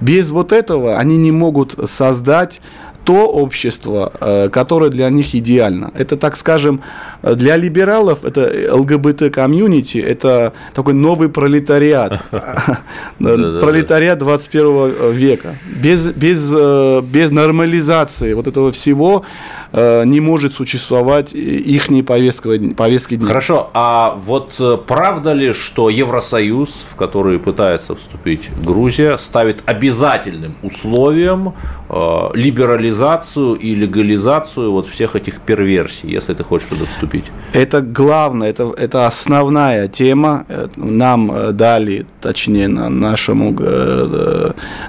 без 0.00 0.30
вот 0.30 0.50
этого 0.50 0.96
они 0.96 1.18
не 1.18 1.30
могут 1.30 1.76
создать 1.90 2.62
то 3.04 3.26
общество, 3.26 4.12
э, 4.20 4.48
которое 4.48 4.90
для 4.90 5.08
них 5.10 5.34
идеально. 5.34 5.92
Это, 5.94 6.16
так 6.16 6.36
скажем, 6.36 6.80
для 7.22 7.56
либералов 7.56 8.24
это 8.24 8.52
ЛГБТ-комьюнити, 8.72 9.98
это 9.98 10.52
такой 10.74 10.94
новый 10.94 11.28
пролетариат. 11.28 12.20
Пролетариат 13.18 14.18
21 14.18 15.12
века. 15.12 15.56
Без, 15.82 16.06
без, 16.08 16.52
э, 16.54 17.02
без 17.02 17.30
нормализации 17.30 18.34
вот 18.34 18.46
этого 18.46 18.70
всего 18.72 19.24
не 19.74 20.20
может 20.20 20.52
существовать 20.52 21.32
их 21.32 21.88
повестки, 22.06 22.74
повестки 22.74 23.16
дня. 23.16 23.26
Хорошо, 23.26 23.70
а 23.74 24.16
вот 24.22 24.56
э, 24.60 24.78
правда 24.86 25.32
ли, 25.32 25.52
что 25.52 25.90
Евросоюз, 25.90 26.86
в 26.90 26.94
который 26.96 27.38
пытается 27.38 27.96
вступить 27.96 28.50
Грузия, 28.64 29.16
ставит 29.18 29.62
обязательным 29.66 30.54
условием 30.62 31.54
э, 31.88 32.28
либерализацию 32.34 33.54
и 33.54 33.74
легализацию 33.74 34.70
вот 34.70 34.86
всех 34.86 35.16
этих 35.16 35.40
перверсий, 35.40 36.08
если 36.08 36.34
ты 36.34 36.44
хочешь 36.44 36.68
туда 36.68 36.86
вступить? 36.86 37.24
Это 37.52 37.80
главное, 37.80 38.50
это, 38.50 38.72
это 38.76 39.06
основная 39.06 39.88
тема. 39.88 40.46
Нам 40.76 41.56
дали, 41.56 42.06
точнее, 42.20 42.68
нашему, 42.68 43.56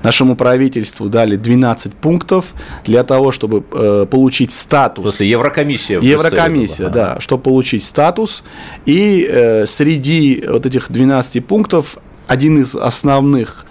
нашему 0.04 0.36
правительству 0.36 1.10
дали 1.10 1.36
12 1.36 1.94
пунктов 1.94 2.54
для 2.86 3.04
того, 3.04 3.32
чтобы 3.32 3.62
получить 3.62 4.52
статус 4.52 4.75
статус. 4.76 5.04
Смысле, 5.04 5.30
Еврокомиссия. 5.30 6.02
Еврокомиссия, 6.02 6.90
да, 6.90 7.12
ага. 7.12 7.22
чтобы 7.22 7.44
получить 7.44 7.84
статус. 7.84 8.44
И 8.86 9.28
э, 9.30 9.66
среди 9.66 10.44
вот 10.48 10.66
этих 10.66 10.92
12 10.92 11.46
пунктов 11.46 11.98
один 12.28 12.62
из 12.62 12.76
основных 12.76 13.66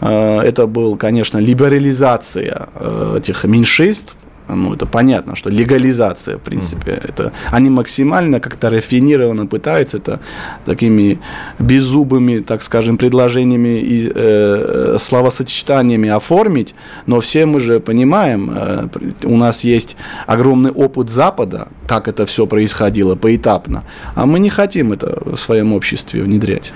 э, 0.00 0.40
это 0.40 0.66
был, 0.66 0.96
конечно, 0.96 1.38
либерализация 1.38 2.68
э, 2.74 3.16
этих 3.18 3.44
меньшинств, 3.44 4.16
ну, 4.48 4.74
это 4.74 4.86
понятно, 4.86 5.36
что 5.36 5.50
легализация, 5.50 6.38
в 6.38 6.42
принципе, 6.42 6.92
mm-hmm. 6.92 7.08
это 7.10 7.32
они 7.50 7.70
максимально 7.70 8.40
как-то 8.40 8.70
рафинированно 8.70 9.46
пытаются 9.46 9.96
это 9.96 10.20
такими 10.64 11.18
беззубыми, 11.58 12.40
так 12.40 12.62
скажем, 12.62 12.96
предложениями 12.96 13.80
и 13.80 14.12
э, 14.14 14.96
словосочетаниями 14.98 16.08
оформить, 16.08 16.74
но 17.06 17.20
все 17.20 17.46
мы 17.46 17.60
же 17.60 17.80
понимаем, 17.80 18.50
э, 18.54 18.88
у 19.24 19.36
нас 19.36 19.64
есть 19.64 19.96
огромный 20.26 20.70
опыт 20.70 21.10
Запада, 21.10 21.68
как 21.86 22.08
это 22.08 22.26
все 22.26 22.46
происходило 22.46 23.14
поэтапно, 23.14 23.84
а 24.14 24.26
мы 24.26 24.38
не 24.38 24.50
хотим 24.50 24.92
это 24.92 25.18
в 25.24 25.36
своем 25.36 25.72
обществе 25.72 26.22
внедрять. 26.22 26.72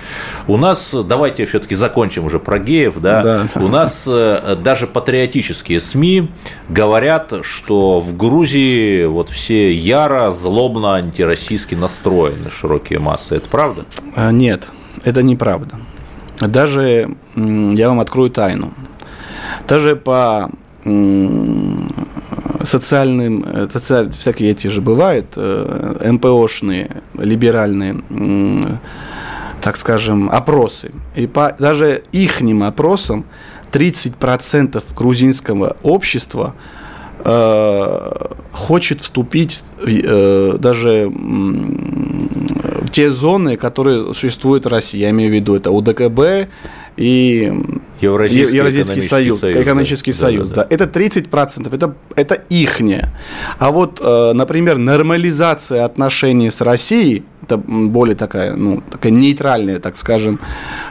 У 0.47 0.57
нас, 0.57 0.95
давайте 0.95 1.47
все-таки 1.47 1.75
закончим 1.75 2.25
уже 2.25 2.39
про 2.39 2.59
геев, 2.59 2.95
да, 3.01 3.23
да. 3.23 3.47
у 3.57 3.69
нас 3.69 4.05
э, 4.07 4.57
даже 4.63 4.87
патриотические 4.87 5.81
СМИ 5.81 6.31
говорят, 6.69 7.33
что 7.43 7.60
что 7.61 8.01
в 8.01 8.17
Грузии 8.17 9.05
вот 9.05 9.29
все 9.29 9.71
яро, 9.75 10.31
злобно, 10.31 10.95
антироссийски 10.95 11.75
настроены 11.75 12.51
широкие 12.51 12.99
массы. 12.99 13.37
Это 13.37 13.51
правда? 13.51 13.85
А, 14.17 14.33
нет, 14.33 14.69
это 15.05 15.23
неправда. 15.23 15.77
Даже 16.39 17.15
я 17.37 17.89
вам 17.89 18.01
открою 18.01 18.31
тайну. 18.31 18.73
Даже 19.69 19.95
по 19.95 20.51
социальным, 22.65 23.45
э, 23.45 23.69
социаль, 23.71 24.11
всякие 24.11 24.53
эти 24.53 24.69
же 24.69 24.81
бывают, 24.81 25.27
э, 25.37 26.11
МПОшные, 26.13 27.03
либеральные, 27.13 28.03
так 29.61 29.77
скажем, 29.77 30.31
опросы. 30.31 30.93
И 31.15 31.27
по 31.27 31.55
даже 31.59 32.03
ихним 32.13 32.63
опросам 32.63 33.27
30% 33.71 34.83
грузинского 34.95 35.77
общества– 35.83 36.55
хочет 38.53 39.01
вступить 39.01 39.63
э, 39.87 40.57
даже 40.59 41.11
в 41.11 42.89
те 42.91 43.11
зоны, 43.11 43.57
которые 43.57 44.15
существуют 44.15 44.65
в 44.65 44.69
России. 44.69 44.99
Я 44.99 45.11
имею 45.11 45.31
в 45.31 45.35
виду 45.35 45.55
это 45.55 45.71
УДКБ 45.71 46.49
и 46.97 47.53
Евразийский, 48.01 48.57
Евразийский 48.57 49.01
союз, 49.01 49.41
союз, 49.41 49.63
экономический 49.63 50.13
да. 50.13 50.19
союз. 50.19 50.49
Да, 50.51 50.55
да, 50.57 50.65
да. 50.65 50.75
Это 50.75 50.85
30%, 50.85 51.75
это, 51.75 51.95
это 52.17 52.35
ихнее. 52.49 53.13
А 53.59 53.71
вот, 53.71 54.01
э, 54.03 54.33
например, 54.33 54.79
нормализация 54.79 55.85
отношений 55.85 56.51
с 56.51 56.61
Россией, 56.61 57.25
это 57.51 57.59
более 57.59 58.17
такая, 58.17 58.55
ну, 58.55 58.83
такая 58.91 59.13
нейтральная, 59.13 59.79
так 59.81 59.97
скажем, 59.97 60.39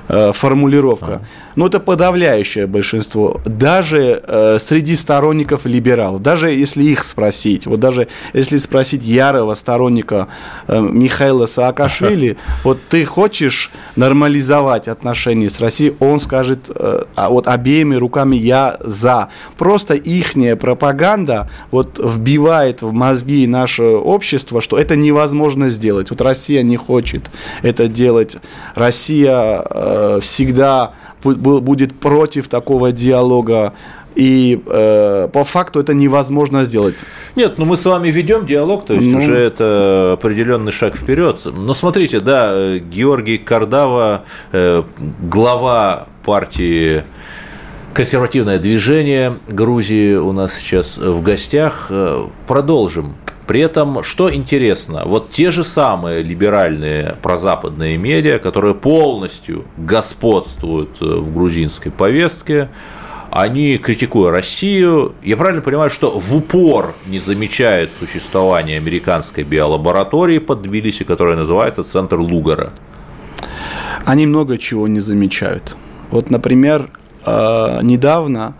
формулировка. 0.07 1.21
А. 1.21 1.49
Ну, 1.59 1.67
это 1.67 1.81
подавляющее 1.81 2.67
большинство. 2.67 3.41
Даже 3.45 4.23
э, 4.25 4.59
среди 4.59 4.95
сторонников 4.95 5.65
либералов, 5.65 6.21
даже 6.21 6.51
если 6.51 6.83
их 6.83 7.03
спросить, 7.03 7.67
вот 7.67 7.81
даже 7.81 8.07
если 8.31 8.57
спросить 8.57 9.03
ярого 9.03 9.55
сторонника 9.55 10.29
э, 10.69 10.79
Михаила 10.79 11.47
Саакашвили, 11.47 12.37
вот 12.63 12.79
ты 12.89 13.03
хочешь 13.03 13.71
нормализовать 13.97 14.87
отношения 14.87 15.49
с 15.49 15.59
Россией, 15.59 15.95
он 15.99 16.21
скажет, 16.21 16.71
э, 16.73 17.03
а 17.15 17.29
вот 17.29 17.49
обеими 17.49 17.95
руками 17.95 18.37
я 18.37 18.77
за. 18.79 19.27
Просто 19.57 19.95
ихняя 19.95 20.55
пропаганда 20.55 21.49
вот 21.71 21.99
вбивает 21.99 22.81
в 22.81 22.93
мозги 22.93 23.45
наше 23.47 23.83
общество, 23.83 24.61
что 24.61 24.79
это 24.79 24.95
невозможно 24.95 25.67
сделать. 25.67 26.09
Вот 26.09 26.21
Россия 26.21 26.48
не 26.53 26.77
хочет 26.77 27.29
это 27.61 27.87
делать. 27.87 28.37
Россия 28.75 29.63
э, 29.69 30.19
всегда 30.21 30.93
будет 31.23 31.99
против 31.99 32.47
такого 32.47 32.91
диалога. 32.91 33.73
И 34.15 34.61
э, 34.65 35.29
по 35.31 35.43
факту 35.43 35.79
это 35.79 35.93
невозможно 35.93 36.65
сделать. 36.65 36.95
Нет, 37.35 37.57
ну 37.57 37.65
мы 37.65 37.77
с 37.77 37.85
вами 37.85 38.09
ведем 38.09 38.45
диалог, 38.45 38.85
то 38.85 38.93
есть 38.93 39.07
ну... 39.07 39.19
уже 39.19 39.37
это 39.37 40.13
определенный 40.13 40.71
шаг 40.71 40.97
вперед. 40.97 41.45
Но 41.45 41.73
смотрите, 41.73 42.19
да, 42.19 42.79
Георгий 42.79 43.37
Кардава, 43.37 44.25
э, 44.51 44.83
глава 45.21 46.07
партии 46.25 47.03
консервативное 47.93 48.59
движение 48.59 49.37
Грузии 49.47 50.15
у 50.15 50.31
нас 50.31 50.55
сейчас 50.55 50.97
в 50.97 51.21
гостях. 51.21 51.87
Э, 51.89 52.27
продолжим 52.47 53.15
при 53.49 53.61
этом, 53.61 54.03
что 54.03 54.31
интересно, 54.31 55.05
вот 55.05 55.31
те 55.31 55.49
же 55.49 55.63
самые 55.63 56.21
либеральные 56.21 57.15
прозападные 57.23 57.97
медиа, 57.97 58.37
которые 58.37 58.75
полностью 58.75 59.65
господствуют 59.75 61.01
э, 61.01 61.05
в 61.05 61.33
грузинской 61.33 61.91
повестке, 61.91 62.69
они, 63.31 63.79
критикуя 63.79 64.29
Россию, 64.29 65.15
я 65.23 65.35
правильно 65.35 65.63
понимаю, 65.63 65.89
что 65.89 66.11
в 66.11 66.35
упор 66.35 66.93
не 67.07 67.17
замечают 67.17 67.89
существование 67.89 68.77
американской 68.77 69.43
биолаборатории 69.43 70.37
под 70.37 70.61
Тбилиси, 70.61 71.03
которая 71.03 71.35
называется 71.35 71.83
Центр 71.83 72.19
Лугара? 72.19 72.71
Они 74.05 74.27
много 74.27 74.59
чего 74.59 74.87
не 74.87 74.99
замечают. 74.99 75.75
Вот, 76.11 76.29
например, 76.29 76.91
э, 77.25 77.79
недавно 77.81 78.53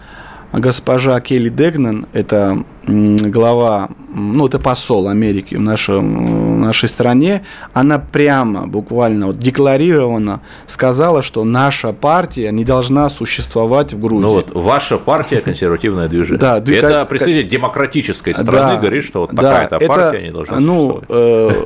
госпожа 0.51 1.21
Келли 1.21 1.49
Дегнан, 1.49 2.07
это 2.11 2.63
глава, 2.89 3.89
ну, 4.13 4.47
это 4.47 4.59
посол 4.59 5.07
Америки 5.07 5.55
в, 5.55 5.61
нашем, 5.61 6.55
в 6.55 6.57
нашей 6.57 6.89
стране, 6.89 7.43
она 7.73 7.99
прямо, 7.99 8.67
буквально 8.67 9.27
вот 9.27 9.37
декларированно 9.37 10.41
сказала, 10.67 11.21
что 11.21 11.43
наша 11.43 11.93
партия 11.93 12.51
не 12.51 12.65
должна 12.65 13.09
существовать 13.09 13.93
в 13.93 13.99
Грузии. 13.99 14.23
Ну 14.23 14.31
вот, 14.31 14.51
ваша 14.53 14.97
партия 14.97 15.41
консервативное 15.41 16.07
движение. 16.07 16.39
Да, 16.39 16.57
это 16.57 17.05
представитель 17.05 17.47
демократической 17.47 18.33
страны 18.33 18.75
да, 18.75 18.77
говорит, 18.77 19.03
что 19.03 19.21
вот 19.21 19.31
такая-то 19.31 19.79
партия 19.79 20.23
не 20.23 20.31
должна 20.31 20.59
ну, 20.59 20.97
существовать. 20.97 21.55
Э, 21.57 21.65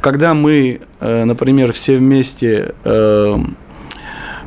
когда 0.00 0.34
мы, 0.34 0.80
э, 1.00 1.24
например, 1.24 1.72
все 1.72 1.96
вместе 1.96 2.74
э, 2.84 3.38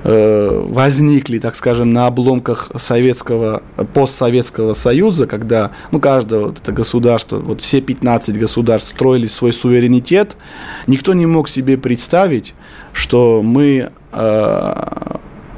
возникли, 0.05 1.39
так 1.39 1.55
скажем, 1.55 1.91
на 1.91 2.05
обломках 2.05 2.71
советского, 2.75 3.63
постсоветского 3.93 4.73
союза, 4.73 5.25
когда, 5.25 5.71
ну, 5.91 5.99
каждое 5.99 6.41
вот 6.41 6.59
это 6.59 6.71
государство, 6.71 7.39
вот 7.39 7.61
все 7.61 7.81
15 7.81 8.37
государств 8.37 8.91
строили 8.91 9.25
свой 9.25 9.51
суверенитет, 9.51 10.37
никто 10.85 11.15
не 11.15 11.25
мог 11.25 11.49
себе 11.49 11.77
представить, 11.77 12.53
что 12.93 13.41
мы 13.41 13.89
э, 14.11 14.73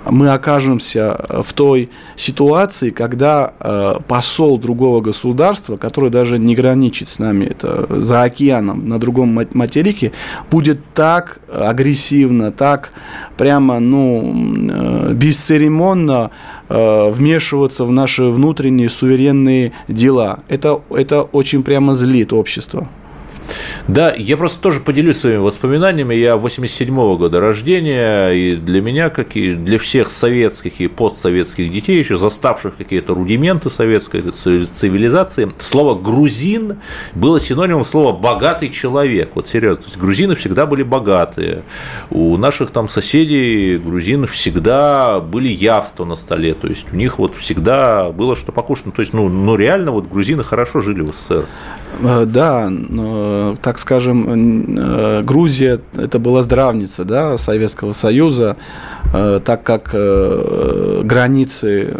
мы 0.10 0.30
окажемся 0.30 1.26
в 1.44 1.54
той 1.54 1.90
ситуации, 2.16 2.90
когда 2.90 3.54
э, 3.60 3.96
посол 4.08 4.58
другого 4.58 5.02
государства, 5.02 5.78
который 5.78 6.10
даже 6.10 6.38
не 6.38 6.56
граничит 6.56 7.10
с 7.10 7.20
нами, 7.20 7.46
это 7.46 7.86
за 7.90 8.24
океаном, 8.24 8.88
на 8.88 9.00
другом 9.00 9.40
материке, 9.54 10.12
будет 10.50 10.80
так 10.94 11.40
агрессивно, 11.52 12.52
так 12.52 12.92
прямо, 13.38 13.80
ну, 13.80 14.34
э, 14.70 15.14
бесцеремонно 15.14 16.32
э, 16.70 17.10
вмешиваться 17.10 17.86
в 17.86 17.92
наши 17.92 18.24
внутренние 18.24 18.90
суверенные 18.90 19.72
дела. 19.88 20.40
Это, 20.48 20.82
это 20.90 21.22
очень 21.22 21.64
прямо 21.64 21.96
злит 21.96 22.34
общество. 22.34 22.88
Да, 23.88 24.14
я 24.14 24.38
просто 24.38 24.62
тоже 24.62 24.80
поделюсь 24.80 25.18
своими 25.18 25.38
воспоминаниями. 25.38 26.14
Я 26.14 26.36
87-го 26.36 27.18
года 27.18 27.40
рождения, 27.40 28.32
и 28.32 28.56
для 28.56 28.82
меня, 28.82 29.10
как 29.10 29.36
и 29.36 29.54
для 29.54 29.80
всех 29.80 30.10
советских 30.10 30.82
и 30.82 30.88
постсоветских 30.88 31.72
детей, 31.72 31.98
еще 31.98 32.18
заставших 32.18 32.76
какие-то 32.76 33.14
рудименты 33.14 33.70
советской 33.70 34.32
цивилизации, 34.32 35.52
слово 35.58 36.00
«грузин» 36.00 36.78
было 37.16 37.40
синонимом 37.40 37.86
слова 37.86 38.14
«богатый 38.14 38.70
человек». 38.70 39.32
Вот 39.36 39.48
серьезно, 39.48 39.84
то 39.84 39.88
есть 39.90 39.98
грузины 39.98 40.36
всегда 40.36 40.66
были 40.66 40.84
богатые. 40.84 41.64
У 42.10 42.36
наших 42.38 42.72
там 42.72 42.90
соседей 42.90 43.78
грузин 43.78 44.28
всегда 44.28 45.20
были 45.20 45.48
явства 45.48 46.06
на 46.06 46.16
столе, 46.16 46.54
то 46.54 46.68
есть 46.68 46.88
у 46.92 46.96
них 46.96 47.20
вот 47.20 47.36
всегда 47.36 48.12
было 48.12 48.36
что 48.36 48.52
покушать. 48.52 48.88
Ну, 48.88 48.92
то 48.92 49.02
есть, 49.02 49.14
ну, 49.14 49.30
ну 49.30 49.56
реально 49.56 49.92
вот 49.92 50.08
грузины 50.10 50.44
хорошо 50.44 50.82
жили 50.82 51.02
в 51.02 51.08
СССР. 51.08 51.46
Э, 52.02 52.26
да, 52.26 52.70
так 53.62 53.80
скажем, 53.80 54.78
э, 54.78 55.24
Грузия 55.24 55.80
это 55.96 56.20
была 56.20 56.42
здравница 56.44 57.04
да, 57.06 57.38
Советского 57.38 57.92
Союза, 57.94 58.58
э, 59.14 59.40
так 59.44 59.64
как 59.64 59.96
границы 61.04 61.96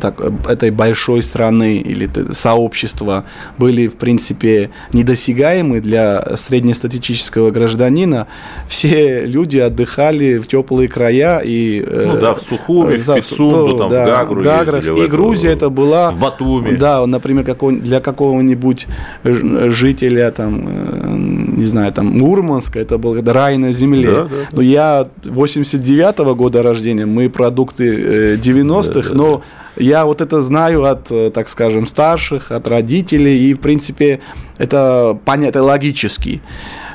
так, 0.00 0.20
этой 0.48 0.70
большой 0.70 1.22
страны 1.22 1.78
или 1.78 2.08
сообщества 2.32 3.24
были, 3.58 3.88
в 3.88 3.96
принципе, 3.96 4.70
недосягаемы 4.92 5.80
для 5.80 6.36
среднестатистического 6.36 7.50
гражданина, 7.50 8.26
все 8.68 9.24
люди 9.26 9.58
отдыхали 9.58 10.38
в 10.38 10.46
теплые 10.46 10.88
края 10.88 11.40
и... 11.44 11.80
Ну 11.80 12.18
да, 12.18 12.34
в 12.34 12.40
Сухуми, 12.42 12.96
в 12.96 13.14
Пицунду, 13.14 13.78
там, 13.78 13.90
да, 13.90 14.04
в 14.04 14.06
Гагру. 14.06 14.40
Гаграх. 14.42 14.84
И 14.86 15.06
Грузия 15.06 15.50
это 15.50 15.70
была... 15.70 16.10
В 16.10 16.18
Батуми. 16.18 16.76
Да, 16.76 17.06
например, 17.06 17.44
для 17.82 18.00
какого-нибудь 18.00 18.86
жителя, 19.24 20.30
там, 20.30 20.59
э, 20.66 21.16
не 21.16 21.66
знаю, 21.66 21.92
там, 21.92 22.06
Мурманска, 22.06 22.78
это 22.78 22.98
был 22.98 23.20
рай 23.22 23.58
на 23.58 23.72
земле. 23.72 24.10
Да, 24.10 24.22
да, 24.22 24.28
да. 24.28 24.36
Но 24.52 24.62
я 24.62 25.08
89-го 25.24 26.34
года 26.34 26.62
рождения, 26.62 27.06
мы 27.06 27.28
продукты 27.30 28.36
90-х, 28.36 29.00
э, 29.00 29.02
да, 29.10 29.14
но 29.14 29.42
я 29.76 30.04
вот 30.04 30.20
это 30.20 30.42
знаю 30.42 30.84
от, 30.84 31.10
э, 31.10 31.30
так 31.30 31.48
скажем, 31.48 31.86
старших, 31.86 32.50
от 32.52 32.68
родителей, 32.68 33.50
и, 33.50 33.54
в 33.54 33.60
принципе, 33.60 34.20
это 34.58 35.18
понятно 35.24 35.62
логически. 35.62 36.42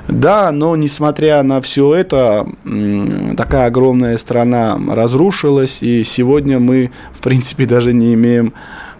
Да, 0.07 0.51
но 0.51 0.75
несмотря 0.75 1.41
на 1.41 1.61
все 1.61 1.95
это, 1.95 2.47
такая 3.35 3.67
огромная 3.67 4.17
страна 4.17 4.79
разрушилась, 4.91 5.81
и 5.81 6.03
сегодня 6.03 6.59
мы, 6.59 6.91
в 7.11 7.21
принципе, 7.21 7.65
даже 7.65 7.91
не 7.91 8.13
имеем 8.13 8.53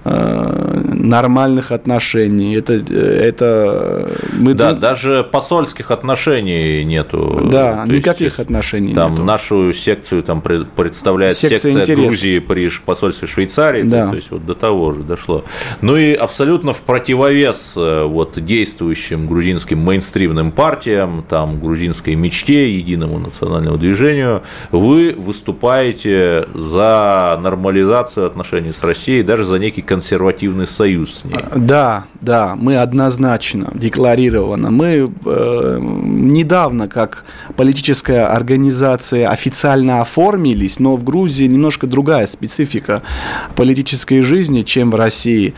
нормальных 0.06 1.72
отношений. 1.72 2.56
Это, 2.56 2.74
это 2.74 4.12
мы 4.34 4.54
да, 4.54 4.72
дум... 4.72 4.80
даже 4.80 5.24
посольских 5.24 5.90
отношений 5.92 6.84
нету. 6.84 7.48
Да, 7.52 7.86
То 7.86 7.92
никаких 7.96 8.28
есть, 8.28 8.40
отношений 8.40 8.94
там 8.94 9.14
нету. 9.14 9.24
нашу 9.24 9.74
секцию 9.74 10.22
там 10.24 10.42
представляет 10.42 11.34
секция, 11.34 11.58
секция 11.58 11.82
интерес. 11.82 12.00
Грузии 12.00 12.40
при 12.40 12.70
посольстве 12.86 13.28
Швейцарии, 13.28 13.82
да. 13.82 14.10
то 14.10 14.16
есть 14.16 14.30
вот 14.30 14.46
до 14.46 14.54
того 14.54 14.92
же 14.92 15.02
дошло. 15.02 15.44
Ну 15.82 15.98
и 15.98 16.14
абсолютно 16.14 16.74
в 16.74 16.82
противовес 16.82 17.74
э, 17.76 18.04
вот 18.04 18.44
действующим 18.44 19.28
грузинским 19.28 19.80
мейнстримным 19.80 20.52
партиям, 20.52 21.26
там 21.28 21.60
грузинской 21.60 22.16
мечте, 22.16 22.70
единому 22.72 23.18
национальному 23.20 23.78
движению, 23.78 24.44
вы 24.72 25.16
выступаете 25.18 26.48
за 26.54 27.40
нормализацию 27.42 28.28
отношений 28.28 28.72
с 28.72 28.84
Россией, 28.84 29.24
даже 29.24 29.46
за 29.46 29.58
некий 29.58 29.82
консервативный 29.96 30.68
союз 30.68 31.20
с 31.20 31.24
ней. 31.24 31.40
Да, 31.56 32.04
да, 32.20 32.58
мы 32.58 32.76
однозначно, 32.76 33.72
декларировано. 33.74 34.70
Мы 34.70 35.10
э, 35.26 35.80
недавно, 35.80 36.90
как 36.90 37.24
политическая 37.56 38.26
организация, 38.26 39.30
официально 39.30 40.02
оформились, 40.02 40.80
но 40.80 40.98
в 40.98 41.06
Грузии 41.06 41.46
немножко 41.48 41.88
другая 41.88 42.28
специфика 42.28 43.04
политической 43.56 44.20
жизни, 44.20 44.64
чем 44.64 44.92
в 44.92 44.96
России 44.96 45.54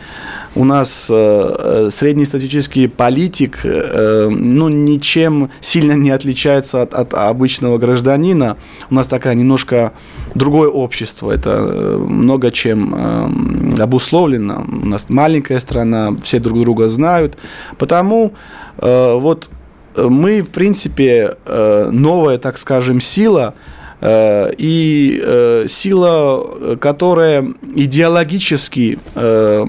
у 0.54 0.64
нас 0.64 1.08
э, 1.10 1.14
э, 1.14 1.90
среднестатистический 1.90 2.86
политик 2.88 3.60
э, 3.64 4.28
ну, 4.30 4.68
ничем 4.68 5.50
сильно 5.60 5.92
не 5.92 6.10
отличается 6.10 6.82
от, 6.82 6.94
от 6.94 7.14
обычного 7.14 7.78
гражданина. 7.78 8.56
У 8.90 8.94
нас 8.94 9.08
такая 9.08 9.34
немножко 9.34 9.92
другое 10.34 10.68
общество. 10.68 11.30
Это 11.30 11.50
э, 11.50 11.96
много 11.96 12.50
чем 12.50 12.94
э, 12.94 13.82
обусловлено. 13.82 14.27
У 14.36 14.86
нас 14.86 15.08
маленькая 15.08 15.60
страна, 15.60 16.14
все 16.22 16.38
друг 16.38 16.60
друга 16.60 16.88
знают. 16.88 17.38
Потому 17.78 18.34
э, 18.78 19.14
вот 19.14 19.50
мы, 19.96 20.42
в 20.42 20.50
принципе, 20.50 21.36
э, 21.46 21.88
новая, 21.90 22.38
так 22.38 22.58
скажем, 22.58 23.00
сила– 23.00 23.54
Э, 23.64 23.77
и 24.00 25.20
э, 25.24 25.66
сила, 25.68 26.76
которая 26.80 27.52
идеологически 27.74 28.98
э, 29.14 29.66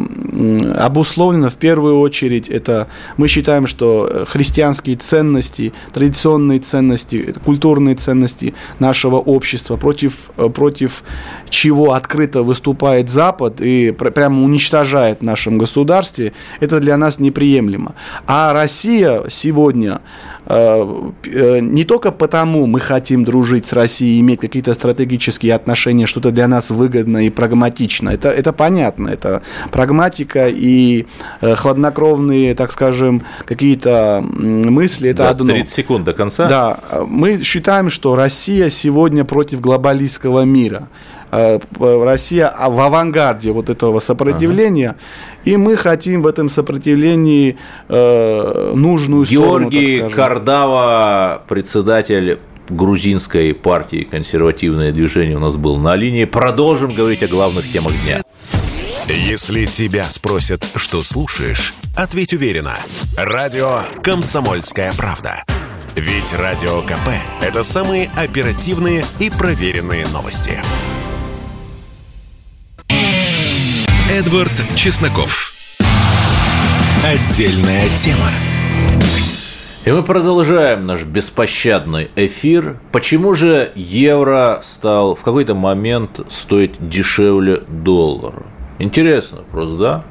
обусловлена 0.77 1.49
в 1.49 1.55
первую 1.55 1.99
очередь, 1.99 2.47
это 2.47 2.87
мы 3.17 3.27
считаем, 3.27 3.65
что 3.65 4.25
христианские 4.27 4.97
ценности, 4.97 5.73
традиционные 5.93 6.59
ценности, 6.59 7.33
культурные 7.43 7.95
ценности 7.95 8.53
нашего 8.77 9.15
общества, 9.15 9.77
против, 9.77 10.29
против 10.53 11.03
чего 11.49 11.93
открыто 11.93 12.43
выступает 12.43 13.09
Запад 13.09 13.61
и 13.61 13.91
прямо 13.91 14.43
уничтожает 14.43 15.19
в 15.19 15.23
нашем 15.23 15.57
государстве, 15.57 16.33
это 16.59 16.79
для 16.79 16.97
нас 16.97 17.19
неприемлемо. 17.19 17.95
А 18.27 18.53
Россия 18.53 19.23
сегодня 19.29 20.01
не 20.49 21.83
только 21.83 22.11
потому 22.11 22.65
мы 22.65 22.79
хотим 22.79 23.23
дружить 23.23 23.67
с 23.67 23.73
Россией 23.73 24.19
иметь 24.19 24.39
какие-то 24.39 24.73
стратегические 24.73 25.53
отношения, 25.53 26.07
что-то 26.07 26.31
для 26.31 26.47
нас 26.47 26.71
выгодно 26.71 27.25
и 27.25 27.29
прагматично. 27.29 28.09
Это, 28.09 28.29
это 28.29 28.51
понятно, 28.51 29.09
это 29.09 29.43
прагматика 29.71 30.47
и 30.49 31.05
э, 31.41 31.55
хладнокровные, 31.55 32.55
так 32.55 32.71
скажем, 32.71 33.21
какие-то 33.45 34.23
мысли, 34.23 35.11
это 35.11 35.23
да, 35.23 35.29
одно. 35.29 35.53
30 35.53 35.69
секунд 35.69 36.05
до 36.05 36.13
конца. 36.13 36.47
Да, 36.49 36.79
мы 37.07 37.43
считаем, 37.43 37.91
что 37.91 38.15
Россия 38.15 38.69
сегодня 38.69 39.25
против 39.25 39.61
глобалистского 39.61 40.45
мира. 40.45 40.87
Э, 41.31 41.59
Россия 41.79 42.51
в 42.51 42.79
авангарде 42.79 43.51
вот 43.51 43.69
этого 43.69 43.99
сопротивления, 43.99 44.89
ага. 44.89 44.97
И 45.45 45.57
мы 45.57 45.75
хотим 45.75 46.21
в 46.21 46.27
этом 46.27 46.49
сопротивлении 46.49 47.57
э, 47.87 48.73
нужную 48.75 49.25
Георгий 49.25 49.37
сторону. 49.45 49.69
Георгий 49.69 50.15
Кардава, 50.15 51.43
председатель 51.47 52.39
грузинской 52.69 53.53
партии 53.53 54.07
«Консервативное 54.09 54.91
движение» 54.91 55.37
у 55.37 55.39
нас 55.39 55.57
был 55.57 55.77
на 55.77 55.95
линии. 55.95 56.25
Продолжим 56.25 56.93
говорить 56.93 57.23
о 57.23 57.27
главных 57.27 57.67
темах 57.67 57.93
дня. 58.05 58.21
Если 59.07 59.65
тебя 59.65 60.03
спросят, 60.03 60.67
что 60.75 61.01
слушаешь, 61.01 61.73
ответь 61.97 62.33
уверенно. 62.33 62.75
Радио 63.17 63.81
«Комсомольская 64.03 64.91
правда». 64.95 65.43
Ведь 65.95 66.31
Радио 66.33 66.81
КП– 66.83 67.09
это 67.41 67.63
самые 67.63 68.09
оперативные 68.15 69.03
и 69.17 69.29
проверенные 69.31 70.05
новости. 70.07 70.61
Эдвард 74.11 74.51
Чесноков. 74.75 75.53
Отдельная 77.05 77.87
тема. 77.95 78.31
И 79.85 79.91
мы 79.91 80.01
продолжаем 80.01 80.87
наш 80.87 81.03
беспощадный 81.03 82.09
эфир. 82.15 82.79
Почему 82.91 83.35
же 83.35 83.71
евро 83.75 84.61
стал 84.63 85.13
в 85.13 85.21
какой-то 85.21 85.53
момент 85.53 86.21
стоить 86.27 86.89
дешевле 86.89 87.61
доллара? 87.67 88.47
Интересно 88.79 89.43
просто, 89.51 89.77
да? 89.77 90.03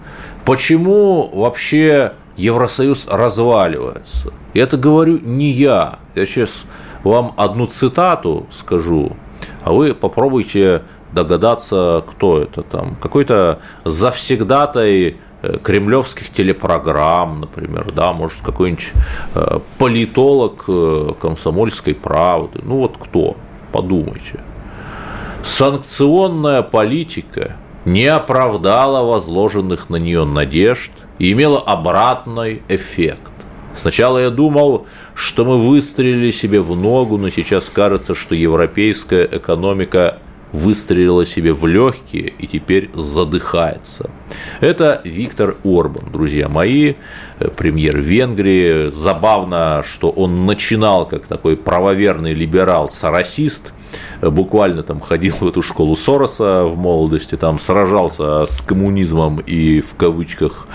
Почему 0.44 1.28
вообще 1.34 2.12
Евросоюз 2.36 3.08
разваливается? 3.10 4.32
И 4.54 4.60
это 4.60 4.76
говорю 4.76 5.18
не 5.20 5.50
я. 5.50 5.98
Я 6.14 6.24
сейчас 6.24 6.66
вам 7.02 7.34
одну 7.36 7.66
цитату 7.66 8.46
скажу, 8.52 9.16
а 9.64 9.72
вы 9.72 9.92
попробуйте 9.92 10.82
догадаться, 11.22 12.04
кто 12.06 12.42
это 12.42 12.62
там. 12.62 12.96
Какой-то 12.96 13.60
завсегдатай 13.84 15.16
Э, 15.40 15.56
кремлевских 15.62 16.30
телепрограмм, 16.30 17.40
например, 17.42 17.92
да, 17.92 18.12
может, 18.12 18.40
какой-нибудь 18.42 18.88
э, 19.36 19.60
политолог 19.78 20.64
э, 20.66 21.12
комсомольской 21.20 21.94
правды, 21.94 22.58
ну 22.64 22.78
вот 22.78 22.96
кто, 22.98 23.36
подумайте. 23.70 24.40
Санкционная 25.44 26.62
политика 26.62 27.54
не 27.84 28.06
оправдала 28.06 29.08
возложенных 29.08 29.88
на 29.90 29.96
нее 29.96 30.24
надежд 30.24 30.90
и 31.20 31.30
имела 31.30 31.60
обратный 31.60 32.62
эффект. 32.68 33.30
Сначала 33.76 34.18
я 34.18 34.30
думал, 34.30 34.88
что 35.14 35.44
мы 35.44 35.68
выстрелили 35.68 36.32
себе 36.32 36.60
в 36.60 36.74
ногу, 36.74 37.16
но 37.16 37.30
сейчас 37.30 37.70
кажется, 37.72 38.16
что 38.16 38.34
европейская 38.34 39.24
экономика 39.24 40.18
выстрелила 40.52 41.26
себе 41.26 41.52
в 41.52 41.66
легкие 41.66 42.32
и 42.38 42.46
теперь 42.46 42.90
задыхается. 42.94 44.10
Это 44.60 45.00
Виктор 45.04 45.56
Орбан, 45.64 46.10
друзья 46.12 46.48
мои, 46.48 46.94
э, 47.38 47.48
премьер 47.48 48.00
Венгрии. 48.00 48.90
Забавно, 48.90 49.84
что 49.86 50.10
он 50.10 50.46
начинал 50.46 51.06
как 51.06 51.26
такой 51.26 51.56
правоверный 51.56 52.34
либерал-сарасист, 52.34 53.72
буквально 54.22 54.82
там 54.82 55.00
ходил 55.00 55.34
в 55.40 55.46
эту 55.46 55.62
школу 55.62 55.96
Сороса 55.96 56.64
в 56.64 56.76
молодости, 56.76 57.36
там 57.36 57.58
сражался 57.58 58.46
с 58.46 58.60
коммунизмом 58.60 59.40
и 59.40 59.80
в 59.80 59.94
кавычках 59.94 60.66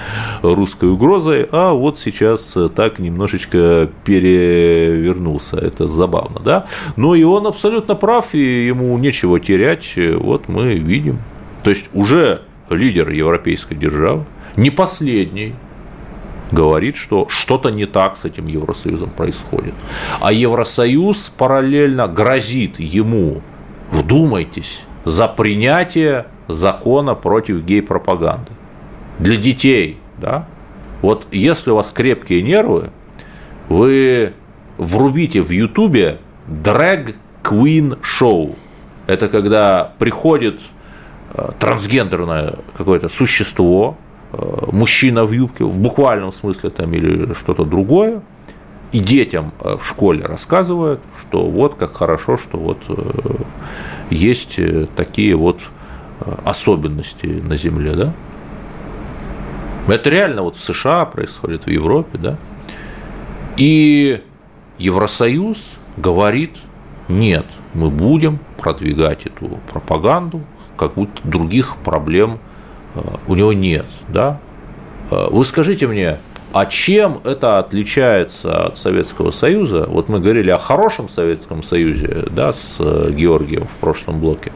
русской 0.41 0.89
угрозой, 0.89 1.47
а 1.51 1.73
вот 1.73 1.97
сейчас 1.99 2.57
так 2.75 2.99
немножечко 2.99 3.89
перевернулся. 4.05 5.57
Это 5.57 5.87
забавно, 5.87 6.39
да? 6.39 6.65
Но 6.95 7.15
и 7.15 7.23
он 7.23 7.47
абсолютно 7.47 7.95
прав, 7.95 8.33
и 8.33 8.67
ему 8.67 8.97
нечего 8.97 9.39
терять. 9.39 9.93
Вот 9.97 10.47
мы 10.47 10.75
видим. 10.75 11.19
То 11.63 11.69
есть 11.69 11.89
уже 11.93 12.41
лидер 12.69 13.09
европейской 13.09 13.75
державы, 13.75 14.25
не 14.55 14.69
последний, 14.69 15.55
говорит, 16.53 16.95
что 16.95 17.27
что-то 17.29 17.69
не 17.69 17.85
так 17.85 18.17
с 18.17 18.25
этим 18.25 18.47
Евросоюзом 18.47 19.09
происходит. 19.09 19.73
А 20.21 20.31
Евросоюз 20.31 21.31
параллельно 21.35 22.07
грозит 22.07 22.79
ему, 22.79 23.41
вдумайтесь, 23.91 24.83
за 25.03 25.27
принятие 25.27 26.27
закона 26.47 27.15
против 27.15 27.63
гей-пропаганды. 27.63 28.51
Для 29.19 29.37
детей, 29.37 29.97
да? 30.17 30.47
Вот 31.01 31.27
если 31.31 31.71
у 31.71 31.75
вас 31.75 31.91
крепкие 31.91 32.41
нервы, 32.41 32.91
вы 33.67 34.33
врубите 34.77 35.41
в 35.41 35.49
Ютубе 35.49 36.19
Drag 36.47 37.15
Queen 37.43 37.99
Show. 38.01 38.55
Это 39.07 39.27
когда 39.27 39.91
приходит 39.99 40.61
э, 41.33 41.51
трансгендерное 41.59 42.55
какое-то 42.77 43.09
существо, 43.09 43.97
мужчина 44.71 45.25
в 45.25 45.31
юбке, 45.31 45.63
в 45.63 45.77
буквальном 45.77 46.31
смысле 46.31 46.69
там 46.69 46.93
или 46.93 47.33
что-то 47.33 47.65
другое, 47.65 48.21
и 48.91 48.99
детям 48.99 49.53
э, 49.59 49.77
в 49.77 49.85
школе 49.85 50.25
рассказывают, 50.25 51.01
что 51.19 51.45
вот 51.45 51.75
как 51.75 51.93
хорошо, 51.93 52.37
что 52.37 52.57
вот 52.57 52.79
э, 52.87 53.35
есть 54.09 54.59
такие 54.95 55.35
вот 55.35 55.59
особенности 56.45 57.25
на 57.25 57.57
Земле, 57.57 57.95
да? 57.95 58.13
Это 59.87 60.09
реально 60.09 60.43
вот 60.43 60.55
в 60.55 60.63
США 60.63 61.05
происходит, 61.05 61.65
в 61.65 61.69
Европе, 61.69 62.17
да? 62.17 62.37
И 63.57 64.21
Евросоюз 64.77 65.71
говорит, 65.97 66.57
нет, 67.09 67.45
мы 67.73 67.89
будем 67.89 68.39
продвигать 68.57 69.25
эту 69.25 69.59
пропаганду, 69.69 70.41
как 70.77 70.93
будто 70.93 71.27
других 71.27 71.75
проблем 71.77 72.39
Э, 72.39 72.52
у 73.27 73.35
него 73.35 73.53
нет, 73.53 73.85
да? 74.07 74.39
Э, 75.11 75.27
вы 75.29 75.45
скажите 75.45 75.87
мне, 75.87 76.17
а 76.51 76.65
чем 76.65 77.19
это 77.23 77.59
отличается 77.59 78.67
от 78.67 78.77
Советского 78.77 79.31
Союза? 79.31 79.85
Вот 79.87 80.09
мы 80.09 80.19
говорили 80.19 80.51
о 80.51 80.57
хорошем 80.57 81.09
Советском 81.09 81.63
Союзе, 81.63 82.25
да, 82.29 82.53
с 82.53 82.77
э, 82.79 83.11
Георгием 83.11 83.65
в 83.65 83.79
прошлом 83.79 84.19
блоке. 84.19 84.51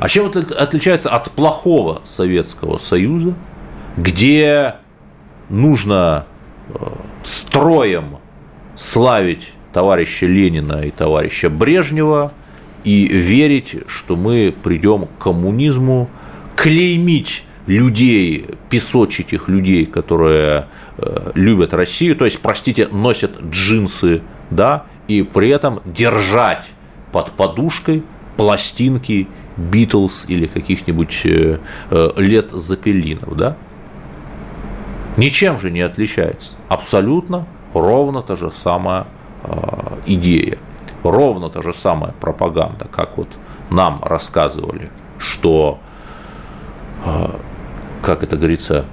А 0.00 0.08
чем 0.08 0.26
это 0.26 0.40
отличается 0.60 1.10
от 1.10 1.30
плохого 1.30 2.02
Советского 2.04 2.78
Союза, 2.78 3.34
где 3.96 4.76
нужно 5.48 6.26
строем 7.22 8.18
славить 8.74 9.52
товарища 9.72 10.26
Ленина 10.26 10.80
и 10.82 10.90
товарища 10.90 11.50
Брежнева 11.50 12.32
и 12.84 13.06
верить, 13.06 13.76
что 13.86 14.16
мы 14.16 14.52
придем 14.62 15.06
к 15.06 15.22
коммунизму, 15.22 16.08
клеймить 16.56 17.44
людей, 17.66 18.46
песочить 18.70 19.32
их 19.32 19.48
людей, 19.48 19.86
которые 19.86 20.66
э, 20.98 21.30
любят 21.34 21.74
Россию, 21.74 22.16
то 22.16 22.24
есть, 22.24 22.40
простите, 22.40 22.88
носят 22.88 23.40
джинсы, 23.50 24.22
да, 24.50 24.86
и 25.08 25.22
при 25.22 25.50
этом 25.50 25.80
держать 25.84 26.66
под 27.12 27.32
подушкой 27.32 28.02
пластинки 28.36 29.28
Битлз 29.56 30.24
или 30.28 30.46
каких-нибудь 30.46 31.22
э, 31.24 31.58
э, 31.90 32.10
лет 32.16 32.50
Запелинов, 32.50 33.36
да? 33.36 33.56
Ничем 35.16 35.58
же 35.58 35.70
не 35.70 35.82
отличается. 35.82 36.52
Абсолютно 36.68 37.46
ровно 37.74 38.22
та 38.22 38.34
же 38.34 38.50
самая 38.62 39.06
идея, 40.06 40.56
ровно 41.02 41.50
та 41.50 41.60
же 41.60 41.74
самая 41.74 42.14
пропаганда, 42.18 42.86
как 42.90 43.18
вот 43.18 43.28
нам 43.68 44.00
рассказывали, 44.02 44.90
что 45.18 45.80
как 48.02 48.22
это 48.22 48.36
говорится, 48.36 48.84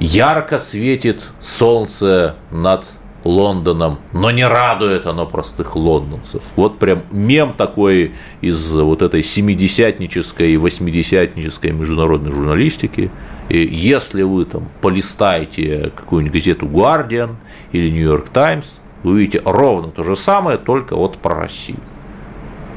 ярко 0.00 0.58
светит 0.58 1.30
солнце 1.40 2.36
над 2.50 2.86
Лондоном, 3.24 4.00
но 4.12 4.32
не 4.32 4.44
радует 4.44 5.06
оно 5.06 5.26
простых 5.26 5.76
лондонцев. 5.76 6.42
Вот 6.56 6.80
прям 6.80 7.04
мем 7.12 7.54
такой 7.56 8.14
из 8.40 8.68
вот 8.72 9.00
этой 9.00 9.22
семидесятнической 9.22 10.50
и 10.50 10.56
восьмидесятнической 10.56 11.70
международной 11.70 12.32
журналистики. 12.32 13.12
И 13.48 13.58
если 13.58 14.22
вы 14.22 14.44
там 14.44 14.68
полистаете 14.80 15.92
какую-нибудь 15.94 16.34
газету 16.34 16.66
Guardian 16.66 17.36
или 17.70 17.90
New 17.90 18.02
York 18.02 18.30
Times, 18.30 18.78
вы 19.04 19.12
увидите 19.12 19.40
ровно 19.44 19.92
то 19.92 20.02
же 20.02 20.16
самое, 20.16 20.58
только 20.58 20.96
вот 20.96 21.16
про 21.18 21.36
Россию. 21.36 21.78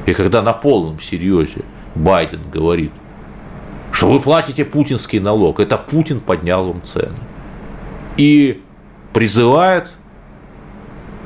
И 0.06 0.14
когда 0.14 0.42
на 0.42 0.52
полном 0.52 1.00
серьезе 1.00 1.62
Байден 1.96 2.42
говорит– 2.52 2.92
что 3.96 4.08
вы 4.08 4.20
платите 4.20 4.66
путинский 4.66 5.20
налог. 5.20 5.58
Это 5.58 5.78
Путин 5.78 6.20
поднял 6.20 6.66
вам 6.66 6.82
цены. 6.82 7.16
И 8.18 8.62
призывает 9.14 9.92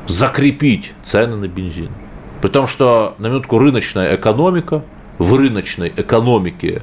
закрепить 0.06 0.92
цены 1.02 1.34
на 1.34 1.48
бензин. 1.48 1.90
Потому 2.40 2.68
что, 2.68 3.16
на 3.18 3.26
минутку, 3.26 3.58
рыночная 3.58 4.14
экономика, 4.14 4.84
в 5.18 5.34
рыночной 5.34 5.92
экономике 5.96 6.82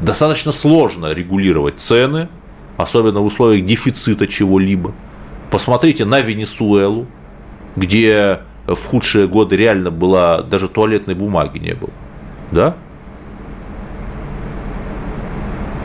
достаточно 0.00 0.52
сложно 0.52 1.12
регулировать 1.12 1.80
цены, 1.80 2.28
особенно 2.76 3.20
в 3.20 3.24
условиях 3.24 3.66
дефицита 3.66 4.28
чего-либо. 4.28 4.94
Посмотрите 5.50 6.04
на 6.04 6.20
Венесуэлу, 6.20 7.06
где 7.74 8.42
в 8.66 8.76
худшие 8.76 9.26
годы 9.26 9.56
реально 9.56 9.90
была, 9.90 10.42
даже 10.42 10.68
туалетной 10.68 11.16
бумаги 11.16 11.58
не 11.58 11.74
было. 11.74 11.90
Да? 12.52 12.76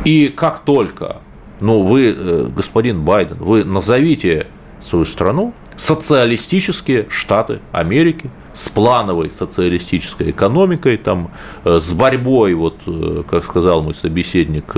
И 0.06 0.30
как 0.30 0.60
только, 0.60 1.18
ну, 1.60 1.84
вы, 1.84 2.16
э, 2.18 2.48
господин 2.56 3.02
Байден, 3.04 3.38
вы 3.38 3.64
назовите 3.64 4.48
свою 4.80 5.06
страну 5.06 5.54
социалистические 5.76 7.08
Штаты 7.10 7.60
Америки 7.72 8.30
с 8.54 8.68
плановой 8.68 9.30
социалистической 9.30 10.32
экономикой, 10.32 10.98
там, 10.98 11.32
э, 11.64 11.80
с 11.80 11.94
борьбой, 11.94 12.56
вот, 12.56 12.82
э, 12.88 13.24
как 13.30 13.44
сказал 13.44 13.84
мой 13.84 13.94
собеседник, 13.94 14.74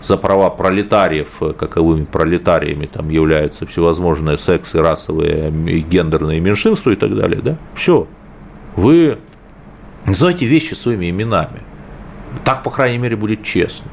за 0.00 0.16
права 0.16 0.50
пролетариев, 0.50 1.38
каковыми 1.58 2.04
пролетариями 2.04 2.86
там 2.86 3.08
являются 3.10 3.66
всевозможные 3.66 4.36
сексы, 4.36 4.80
расовые 4.80 5.50
и 5.66 5.80
гендерные 5.80 6.40
меньшинства 6.40 6.90
и 6.90 6.96
так 6.96 7.14
далее, 7.16 7.40
да, 7.42 7.58
все, 7.74 8.06
вы 8.76 9.18
называйте 10.06 10.46
вещи 10.46 10.74
своими 10.74 11.10
именами. 11.10 11.60
Так, 12.44 12.62
по 12.62 12.70
крайней 12.70 12.98
мере, 12.98 13.16
будет 13.16 13.42
честно. 13.42 13.90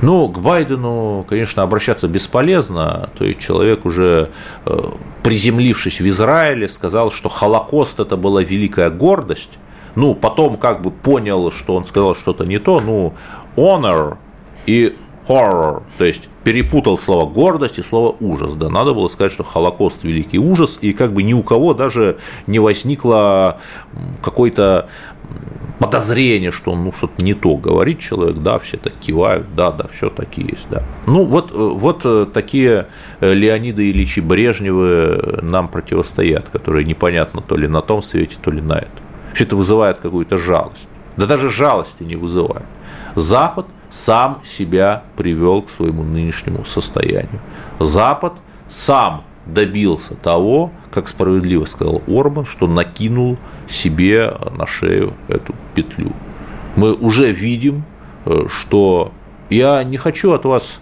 Ну, 0.00 0.28
к 0.28 0.38
Байдену, 0.38 1.26
конечно, 1.28 1.62
обращаться 1.62 2.06
бесполезно. 2.06 3.10
То 3.18 3.24
есть 3.24 3.40
человек 3.40 3.84
уже 3.84 4.30
э, 4.64 4.78
приземлившись 5.22 6.00
в 6.00 6.08
Израиле, 6.08 6.68
сказал, 6.68 7.10
что 7.10 7.28
Холокост 7.28 7.98
это 7.98 8.16
была 8.16 8.42
великая 8.42 8.90
гордость. 8.90 9.58
Ну, 9.96 10.14
потом 10.14 10.56
как 10.56 10.82
бы 10.82 10.92
понял, 10.92 11.50
что 11.50 11.74
он 11.74 11.84
сказал 11.84 12.14
что-то 12.14 12.44
не 12.44 12.58
то. 12.58 12.80
Ну, 12.80 13.14
honor 13.56 14.18
и 14.66 14.96
horror, 15.28 15.82
то 15.98 16.04
есть 16.04 16.28
перепутал 16.44 16.96
слово 16.98 17.30
гордость 17.30 17.78
и 17.78 17.82
слово 17.82 18.16
ужас. 18.20 18.54
Да, 18.54 18.70
надо 18.70 18.94
было 18.94 19.08
сказать, 19.08 19.32
что 19.32 19.44
Холокост 19.44 20.02
великий 20.04 20.38
ужас, 20.38 20.78
и 20.80 20.92
как 20.92 21.12
бы 21.12 21.22
ни 21.22 21.34
у 21.34 21.42
кого 21.42 21.74
даже 21.74 22.18
не 22.46 22.58
возникло 22.58 23.60
какой-то 24.22 24.88
подозрение, 25.78 26.50
что 26.50 26.74
ну, 26.74 26.92
что-то 26.92 27.22
не 27.22 27.34
то 27.34 27.56
говорит 27.56 28.00
человек, 28.00 28.38
да, 28.38 28.58
все 28.58 28.76
так 28.76 28.94
кивают, 28.94 29.54
да, 29.54 29.70
да, 29.70 29.86
все 29.88 30.10
таки 30.10 30.42
есть, 30.42 30.66
да. 30.70 30.82
Ну, 31.06 31.24
вот, 31.24 31.52
э, 31.52 31.54
вот 31.54 32.02
э, 32.04 32.26
такие 32.32 32.88
э, 33.20 33.32
Леониды 33.32 33.90
Ильичи 33.90 34.20
Брежневы 34.20 35.40
нам 35.42 35.68
противостоят, 35.68 36.48
которые 36.48 36.84
непонятно 36.84 37.40
то 37.40 37.56
ли 37.56 37.68
на 37.68 37.80
том 37.80 38.02
свете, 38.02 38.36
то 38.42 38.50
ли 38.50 38.60
на 38.60 38.78
этом. 38.78 39.04
Все 39.34 39.44
это 39.44 39.56
вызывает 39.56 39.98
какую-то 39.98 40.36
жалость. 40.36 40.88
Да 41.16 41.26
даже 41.26 41.50
жалости 41.50 42.02
не 42.02 42.16
вызывает. 42.16 42.66
Запад 43.14 43.66
сам 43.90 44.40
себя 44.44 45.04
привел 45.16 45.62
к 45.62 45.70
своему 45.70 46.02
нынешнему 46.02 46.64
состоянию. 46.64 47.40
Запад 47.80 48.34
сам 48.68 49.24
добился 49.46 50.14
того, 50.14 50.72
как 50.90 51.08
справедливо 51.08 51.64
сказал 51.64 52.02
Орбан, 52.06 52.44
что 52.44 52.66
накинул 52.66 53.38
себе 53.68 54.34
на 54.56 54.66
шею 54.66 55.14
эту 55.28 55.54
петлю. 55.74 56.12
Мы 56.76 56.92
уже 56.92 57.32
видим, 57.32 57.84
э, 58.24 58.46
что 58.48 59.12
я 59.50 59.82
не 59.84 59.96
хочу 59.96 60.32
от 60.32 60.44
вас 60.44 60.80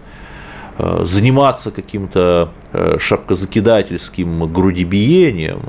э, 0.77 1.01
заниматься 1.05 1.71
каким-то 1.71 2.51
э, 2.73 2.97
шапкозакидательским 2.99 4.51
грудибиением. 4.51 5.61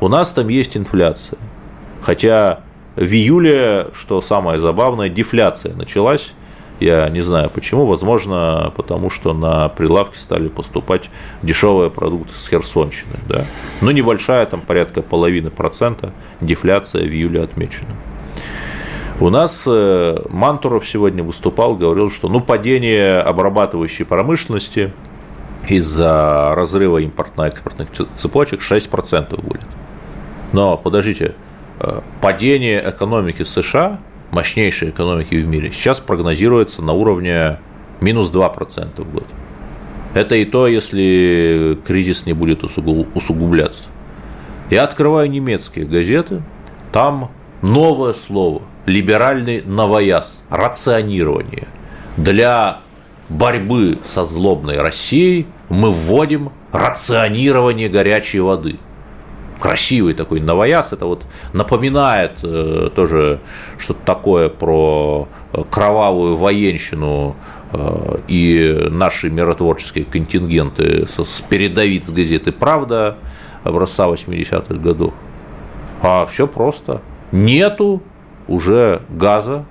У 0.00 0.08
нас 0.08 0.32
там 0.32 0.48
есть 0.48 0.76
инфляция. 0.76 1.38
Хотя 2.00 2.60
в 2.94 3.12
июле, 3.12 3.88
что 3.92 4.20
самое 4.20 4.60
забавное, 4.60 5.08
дефляция 5.08 5.74
началась. 5.74 6.32
Я 6.78 7.08
не 7.08 7.20
знаю 7.20 7.48
почему, 7.48 7.86
возможно, 7.86 8.72
потому 8.76 9.08
что 9.08 9.32
на 9.32 9.68
прилавки 9.70 10.18
стали 10.18 10.48
поступать 10.48 11.10
дешевые 11.42 11.90
продукты 11.90 12.34
с 12.34 12.48
Херсонщины. 12.48 13.16
Да? 13.28 13.44
Но 13.80 13.92
небольшая, 13.92 14.44
там 14.46 14.60
порядка 14.60 15.00
половины 15.00 15.50
процента 15.50 16.12
дефляция 16.40 17.04
в 17.04 17.08
июле 17.08 17.42
отмечена. 17.42 17.94
У 19.18 19.30
нас 19.30 19.64
э, 19.66 20.18
Мантуров 20.28 20.86
сегодня 20.86 21.22
выступал, 21.22 21.74
говорил, 21.74 22.10
что 22.10 22.28
ну, 22.28 22.42
падение 22.42 23.20
обрабатывающей 23.20 24.04
промышленности 24.04 24.92
из-за 25.66 26.52
разрыва 26.54 26.98
импортно-экспортных 26.98 27.88
цепочек 28.14 28.60
6% 28.60 29.40
будет. 29.40 29.66
Но 30.52 30.76
подождите, 30.76 31.34
э, 31.80 32.02
падение 32.20 32.82
экономики 32.86 33.42
США, 33.42 34.00
мощнейшей 34.30 34.90
экономики 34.90 35.34
в 35.34 35.46
мире, 35.46 35.70
сейчас 35.72 36.00
прогнозируется 36.00 36.82
на 36.82 36.92
уровне 36.92 37.58
минус 38.00 38.32
2% 38.32 39.02
в 39.02 39.12
год. 39.12 39.26
Это 40.14 40.34
и 40.36 40.44
то, 40.44 40.66
если 40.66 41.78
кризис 41.86 42.26
не 42.26 42.32
будет 42.32 42.64
усугубляться. 42.64 43.84
Я 44.70 44.84
открываю 44.84 45.30
немецкие 45.30 45.84
газеты, 45.86 46.42
там 46.92 47.30
новое 47.62 48.14
слово– 48.14 48.62
либеральный 48.86 49.62
новояз, 49.62 50.44
рационирование. 50.48 51.68
Для 52.16 52.78
борьбы 53.28 53.98
со 54.04 54.24
злобной 54.24 54.78
Россией 54.78 55.46
мы 55.68 55.90
вводим 55.90 56.50
рационирование 56.72 57.88
горячей 57.88 58.40
воды. 58.40 58.76
Красивый 59.60 60.14
такой 60.14 60.40
новояз, 60.40 60.92
это 60.92 61.06
вот 61.06 61.24
напоминает 61.52 62.38
э, 62.42 62.90
тоже 62.94 63.40
что-то 63.78 64.00
такое 64.04 64.48
про 64.48 65.28
кровавую 65.70 66.36
военщину 66.36 67.36
э, 67.72 68.18
и 68.28 68.88
наши 68.90 69.30
миротворческие 69.30 70.04
контингенты 70.04 71.06
с, 71.06 71.24
с 71.24 71.40
передовиц 71.40 72.10
газеты 72.10 72.52
«Правда» 72.52 73.16
образца 73.64 74.06
80-х 74.06 74.74
годов. 74.74 75.14
А 76.02 76.26
все 76.26 76.46
просто. 76.46 77.00
Нету 77.32 78.02
уже 78.48 79.02
газа, 79.08 79.64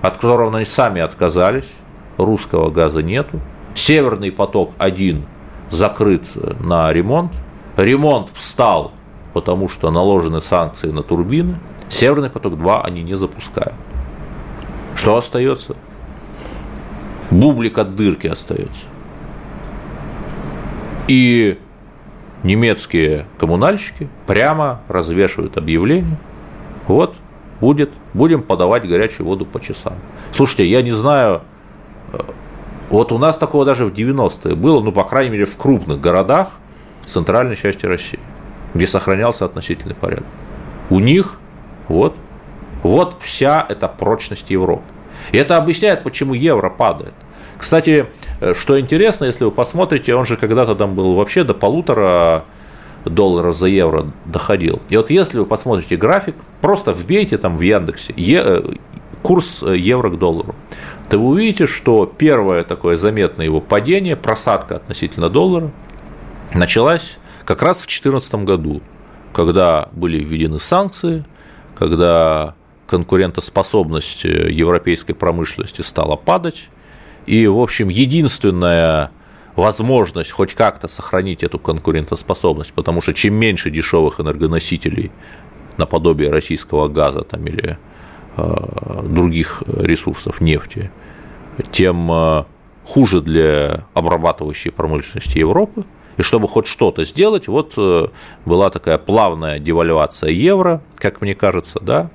от 0.00 0.18
которого 0.18 0.54
они 0.56 0.64
сами 0.64 1.00
отказались, 1.00 1.70
русского 2.18 2.70
газа 2.70 3.02
нету. 3.02 3.40
Северный 3.74 4.30
поток 4.30 4.72
один 4.78 5.24
закрыт 5.70 6.24
на 6.60 6.92
ремонт. 6.92 7.32
Ремонт 7.76 8.28
встал, 8.34 8.92
потому 9.32 9.68
что 9.68 9.90
наложены 9.90 10.40
санкции 10.40 10.90
на 10.90 11.02
турбины. 11.02 11.58
Северный 11.88 12.30
поток 12.30 12.56
2 12.56 12.82
они 12.82 13.02
не 13.02 13.14
запускают. 13.14 13.74
Что 14.94 15.16
остается? 15.16 15.76
Бублик 17.30 17.78
от 17.78 17.96
дырки 17.96 18.26
остается. 18.26 18.82
И 21.08 21.58
немецкие 22.42 23.26
коммунальщики 23.38 24.08
прямо 24.26 24.80
развешивают 24.88 25.56
объявление. 25.56 26.18
Вот 26.86 27.14
будет, 27.60 27.90
будем 28.12 28.42
подавать 28.42 28.86
горячую 28.86 29.26
воду 29.26 29.46
по 29.46 29.60
часам. 29.60 29.94
Слушайте, 30.34 30.66
я 30.66 30.82
не 30.82 30.90
знаю, 30.90 31.42
э, 32.12 32.18
вот 32.90 33.12
у 33.12 33.18
нас 33.18 33.36
такого 33.36 33.64
даже 33.64 33.86
в 33.86 33.92
90-е 33.92 34.54
было, 34.54 34.80
ну, 34.80 34.92
по 34.92 35.04
крайней 35.04 35.30
мере, 35.30 35.44
в 35.44 35.56
крупных 35.56 36.00
городах 36.00 36.50
в 37.06 37.08
центральной 37.08 37.56
части 37.56 37.86
России, 37.86 38.18
где 38.74 38.86
сохранялся 38.86 39.44
относительный 39.44 39.94
порядок. 39.94 40.26
У 40.90 41.00
них 41.00 41.38
вот, 41.88 42.16
вот 42.82 43.16
вся 43.20 43.64
эта 43.68 43.88
прочность 43.88 44.50
Европы. 44.50 44.84
И 45.30 45.36
это 45.36 45.56
объясняет, 45.56 46.02
почему 46.02 46.34
евро 46.34 46.70
падает. 46.70 47.14
Кстати, 47.58 48.06
э, 48.40 48.54
что 48.54 48.78
интересно, 48.80 49.26
если 49.26 49.44
вы 49.44 49.50
посмотрите, 49.50 50.14
он 50.14 50.26
же 50.26 50.36
когда-то 50.36 50.74
там 50.74 50.94
был 50.94 51.14
вообще 51.14 51.44
до 51.44 51.54
полутора 51.54 52.44
долларов 53.04 53.56
за 53.56 53.68
евро 53.68 54.06
доходил. 54.24 54.80
И 54.88 54.96
вот 54.96 55.10
если 55.10 55.38
вы 55.38 55.46
посмотрите 55.46 55.96
график, 55.96 56.36
просто 56.60 56.92
вбейте 56.92 57.38
там 57.38 57.56
в 57.56 57.60
Яндексе 57.60 58.14
е, 58.16 58.42
э, 58.44 58.62
курс 59.22 59.62
э, 59.62 59.76
евро 59.76 60.10
к 60.10 60.18
доллару, 60.18 60.54
то 61.08 61.18
вы 61.18 61.24
увидите, 61.24 61.66
что 61.66 62.06
первое 62.06 62.62
такое 62.64 62.96
заметное 62.96 63.46
его 63.46 63.60
падение, 63.60 64.16
просадка 64.16 64.76
относительно 64.76 65.28
доллара, 65.28 65.70
началась 66.54 67.18
как 67.44 67.62
раз 67.62 67.78
в 67.78 67.86
2014 67.86 68.34
году, 68.46 68.82
когда 69.32 69.88
были 69.92 70.22
введены 70.22 70.58
санкции, 70.60 71.24
когда 71.78 72.54
конкурентоспособность 72.86 74.24
э, 74.24 74.50
европейской 74.50 75.14
промышленности 75.14 75.82
стала 75.82 76.16
падать, 76.16 76.68
и, 77.26 77.46
в 77.46 77.58
общем, 77.58 77.88
единственная 77.88 79.10
возможность 79.56 80.30
хоть 80.30 80.54
как-то 80.54 80.88
сохранить 80.88 81.42
эту 81.42 81.58
конкурентоспособность, 81.58 82.72
потому 82.72 83.02
что 83.02 83.14
чем 83.14 83.34
меньше 83.34 83.70
дешевых 83.70 84.20
энергоносителей 84.20 85.10
наподобие 85.76 86.30
российского 86.30 86.88
газа 86.88 87.22
там, 87.22 87.46
или 87.46 87.78
э, 88.36 89.02
других 89.04 89.62
ресурсов 89.66 90.40
нефти, 90.40 90.90
тем 91.70 92.10
э, 92.10 92.44
хуже 92.84 93.20
для 93.20 93.84
обрабатывающей 93.94 94.70
промышленности 94.70 95.38
Европы. 95.38 95.84
И 96.16 96.22
чтобы 96.22 96.48
хоть 96.48 96.66
что-то 96.66 97.04
сделать, 97.04 97.48
вот 97.48 97.74
э, 97.76 98.08
была 98.44 98.70
такая 98.70 98.98
плавная 98.98 99.58
девальвация 99.58 100.30
евро, 100.30 100.82
как 100.96 101.20
мне 101.20 101.34
кажется, 101.34 101.80
да, 101.80 102.10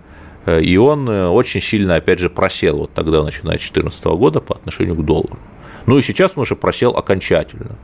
э, 0.46 0.62
и 0.62 0.78
он 0.78 1.10
э, 1.10 1.28
очень 1.28 1.62
сильно, 1.62 1.96
опять 1.96 2.20
же, 2.20 2.30
просел 2.30 2.78
вот 2.78 2.94
тогда, 2.94 3.24
начиная 3.24 3.58
с 3.58 3.62
2014 3.62 4.06
года, 4.06 4.40
по 4.40 4.56
отношению 4.56 4.96
к 4.96 5.06
доллару. 5.06 5.40
Ну 5.88 5.98
и 5.98 6.02
сейчас 6.02 6.34
он 6.36 6.42
уже 6.42 6.56
просел 6.56 6.92
окончательно. 6.92 7.78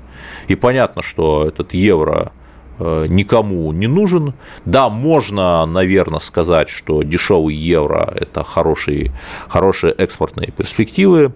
И 0.47 0.55
понятно, 0.55 1.01
что 1.01 1.47
этот 1.47 1.73
евро 1.73 2.31
никому 2.79 3.71
не 3.71 3.87
нужен. 3.87 4.33
Да, 4.65 4.89
можно, 4.89 5.65
наверное, 5.65 6.19
сказать, 6.19 6.69
что 6.69 7.03
дешевый 7.03 7.55
евро– 7.55 8.11
это 8.19 8.43
хорошие, 8.43 9.13
хорошие 9.47 9.93
экспортные 9.93 10.51
перспективы, 10.51 11.33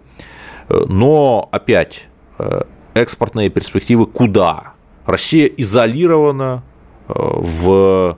но 0.68 1.48
опять 1.52 2.08
экспортные 3.02 3.50
перспективы 3.50 4.06
куда? 4.06 4.74
Россия 5.06 5.48
изолирована 5.48 6.64
в 7.08 8.18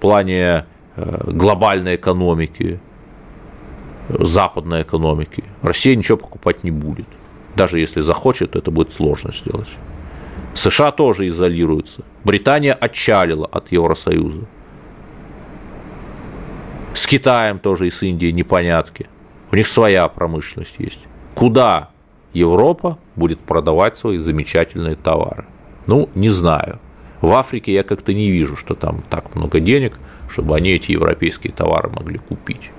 плане 0.00 0.66
глобальной 0.96 1.96
экономики, 1.96 2.80
западной 4.08 4.82
экономики. 4.82 5.44
Россия 5.62 5.96
ничего 5.96 6.18
покупать 6.18 6.64
не 6.64 6.70
будет. 6.70 7.06
Даже 7.56 7.78
если 7.78 8.00
захочет, 8.00 8.56
это 8.56 8.70
будет 8.70 8.92
сложно 8.92 9.32
сделать. 9.32 9.68
США 10.54 10.90
тоже 10.90 11.28
изолируются. 11.28 12.02
Британия 12.24 12.74
отчалила 12.74 13.46
от 13.46 13.70
Евросоюза. 13.72 14.46
С 16.92 17.06
Китаем 17.06 17.60
тоже 17.60 17.86
и 17.86 17.90
с 17.90 18.02
Индией 18.02 18.32
непонятки. 18.32 19.06
У 19.52 19.56
них 19.56 19.68
своя 19.68 20.08
промышленность 20.08 20.74
есть. 20.78 21.00
Куда 21.34 21.89
Европа 22.32 22.98
будет 23.16 23.40
продавать 23.40 23.96
свои 23.96 24.18
замечательные 24.18 24.96
товары? 24.96 25.44
Ну, 25.86 26.08
не 26.14 26.28
знаю. 26.28 26.78
В 27.20 27.32
Африке 27.32 27.72
я 27.72 27.82
как-то 27.82 28.14
не 28.14 28.30
вижу, 28.30 28.56
что 28.56 28.74
там 28.74 29.02
так 29.10 29.34
много 29.34 29.60
денег, 29.60 29.98
чтобы 30.28 30.56
они 30.56 30.70
эти 30.70 30.92
европейские 30.92 31.52
товары 31.52 31.90
могли 31.90 32.18
купить. 32.18 32.70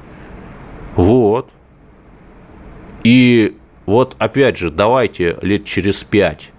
Вот. 0.95 1.49
И 3.03 3.57
вот 3.85 4.15
опять 4.19 4.57
же, 4.57 4.71
давайте 4.71 5.37
лет 5.41 5.65
через 5.65 6.03
пять 6.03 6.51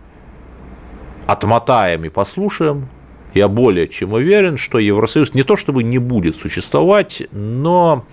отмотаем 1.27 2.05
и 2.05 2.09
послушаем. 2.09 2.89
Я 3.35 3.49
более 3.49 3.89
чем 3.89 4.13
уверен, 4.13 4.59
что 4.59 4.79
Евросоюз 4.79 5.35
не 5.35 5.43
то 5.43 5.57
чтобы 5.57 5.83
не 5.83 5.99
будет 5.99 6.37
существовать, 6.37 7.23
но 7.33 8.05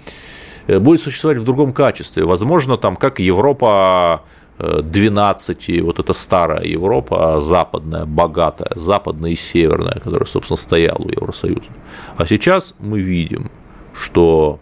э, 0.68 0.80
будет 0.80 1.02
существовать 1.02 1.40
в 1.40 1.44
другом 1.44 1.74
качестве. 1.74 2.24
Возможно, 2.24 2.78
там 2.78 2.96
как 2.96 3.20
Европа 3.20 4.24
12, 4.60 5.70
э, 5.70 5.82
вот 5.82 6.00
эта 6.00 6.14
старая 6.14 6.64
Европа, 6.64 7.40
западная, 7.40 8.06
богатая, 8.06 8.72
западная 8.76 9.32
и 9.32 9.36
северная, 9.36 10.00
которая, 10.04 10.26
собственно, 10.28 10.58
стояла 10.58 11.00
у 11.00 11.10
Евросоюза. 11.10 11.70
А 12.18 12.26
сейчас 12.26 12.76
мы 12.80 13.00
видим, 13.00 13.50
что 13.94 14.60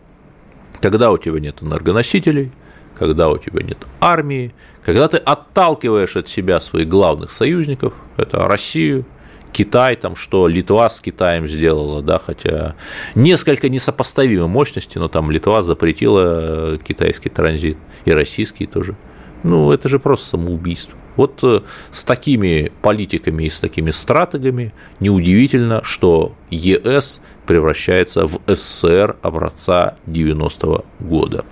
когда 0.81 1.11
у 1.11 1.17
тебя 1.17 1.39
нет 1.39 1.61
энергоносителей– 1.61 2.51
когда 2.97 3.29
у 3.29 3.37
тебя 3.37 3.63
нет 3.63 3.77
армии, 3.99 4.53
когда 4.83 5.07
ты 5.07 5.17
отталкиваешь 5.17 6.17
от 6.17 6.27
себя 6.27 6.59
своих 6.59 6.87
главных 6.87 7.31
союзников, 7.31 7.93
это 8.17 8.47
Россию, 8.47 9.05
Китай, 9.51 9.95
там, 9.95 10.15
что 10.15 10.47
Литва 10.47 10.89
с 10.89 10.99
Китаем 10.99 11.47
сделала, 11.47 12.01
да, 12.01 12.19
хотя 12.19 12.75
несколько 13.15 13.69
несопоставимые 13.69 14.47
мощности, 14.47 14.97
но 14.97 15.07
там 15.07 15.31
Литва 15.31 15.61
запретила 15.61 16.77
китайский 16.77 17.29
транзит, 17.29 17.77
и 18.05 18.11
российский 18.11 18.65
тоже. 18.65 18.95
Ну, 19.43 19.71
это 19.71 19.87
же 19.89 19.99
просто 19.99 20.29
самоубийство. 20.29 20.97
Вот 21.17 21.43
э, 21.43 21.61
с 21.91 22.03
такими 22.03 22.71
политиками 22.81 23.45
и 23.45 23.49
с 23.49 23.59
такими 23.59 23.89
стратегами 23.89 24.71
неудивительно, 24.99 25.83
что 25.83 26.33
ЕС 26.51 27.21
превращается 27.47 28.27
в 28.27 28.39
СССР 28.45 29.17
образца 29.23 29.95
90-го 30.05 30.85
года. 30.99 31.43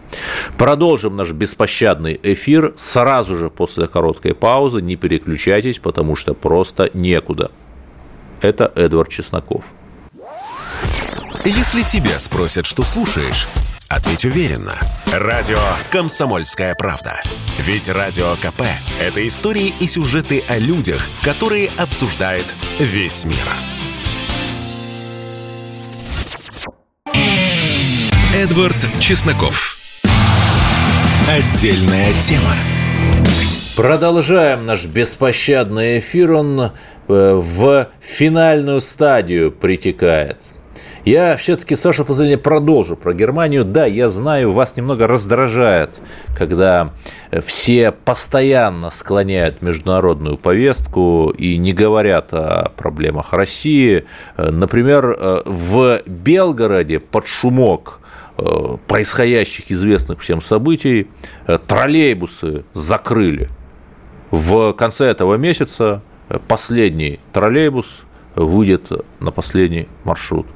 Продолжим 0.58 1.16
наш 1.16 1.32
беспощадный 1.32 2.20
эфир 2.22 2.74
сразу 2.78 3.36
же 3.36 3.50
после 3.50 3.88
короткой 3.88 4.36
паузы. 4.36 4.82
Не 4.82 4.96
переключайтесь, 4.96 5.80
потому 5.80 6.16
что 6.16 6.36
просто 6.36 6.92
некуда. 6.94 7.50
Это 8.42 8.72
Эдвард 8.76 9.10
Чесноков. 9.10 9.66
Если 11.44 11.82
тебя 11.82 12.20
спросят, 12.20 12.66
что 12.66 12.84
слушаешь, 12.84 13.48
ответь 13.90 14.26
уверенно. 14.26 14.76
Радио 15.12 15.60
«Комсомольская 15.92 16.76
правда». 16.76 17.22
Ведь 17.60 17.90
Радио 17.90 18.36
КП– 18.36 18.64
это 19.00 19.26
истории 19.26 19.74
и 19.80 19.88
сюжеты 19.88 20.44
о 20.48 20.58
людях, 20.58 21.02
которые 21.24 21.70
обсуждает 21.78 22.46
весь 22.80 23.26
мир. 23.26 23.36
Эдвард 28.36 28.76
Чесноков. 29.00 29.78
Отдельная 31.30 32.12
тема. 32.22 32.54
Продолжаем 33.76 34.66
наш 34.66 34.86
беспощадный 34.86 36.00
эфир. 36.00 36.34
Он 36.34 36.60
э, 36.62 36.70
в 37.08 37.88
финальную 38.00 38.82
стадию 38.82 39.52
притекает. 39.52 40.38
Я 41.06 41.38
все-таки, 41.38 41.76
Саша, 41.76 42.04
позволения 42.04 42.38
продолжу 42.38 42.96
про 42.96 43.14
Германию. 43.14 43.64
Да, 43.64 43.86
я 43.86 44.10
знаю, 44.10 44.52
вас 44.52 44.76
немного 44.76 45.08
раздражает, 45.08 46.02
когда 46.36 46.92
все 47.46 47.92
постоянно 47.92 48.90
склоняют 48.90 49.62
международную 49.62 50.38
повестку 50.38 51.34
и 51.38 51.58
не 51.58 51.74
говорят 51.74 52.34
о 52.34 52.72
проблемах 52.76 53.34
России. 53.34 54.06
Например, 54.38 55.16
э, 55.18 55.42
в 55.46 56.02
Белгороде 56.06 57.00
под 57.00 57.28
шумок 57.28 58.00
Э, 58.38 58.78
происходящих 58.88 59.72
известных 59.72 60.20
всем 60.20 60.42
событий 60.42 61.08
э, 61.48 61.58
троллейбусы 61.58 62.66
закрыли. 62.74 63.50
В 64.30 64.74
конце 64.74 65.06
этого 65.06 65.36
месяца 65.36 66.02
э, 66.28 66.38
последний 66.46 67.22
троллейбус 67.32 67.88
выйдет 68.36 68.92
на 69.22 69.32
последний 69.32 69.88
маршрут. 70.04 70.48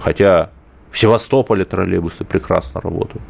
Хотя 0.00 0.50
в 0.90 0.98
Севастополе 0.98 1.64
троллейбусы 1.64 2.24
прекрасно 2.24 2.80
работают. 2.80 3.22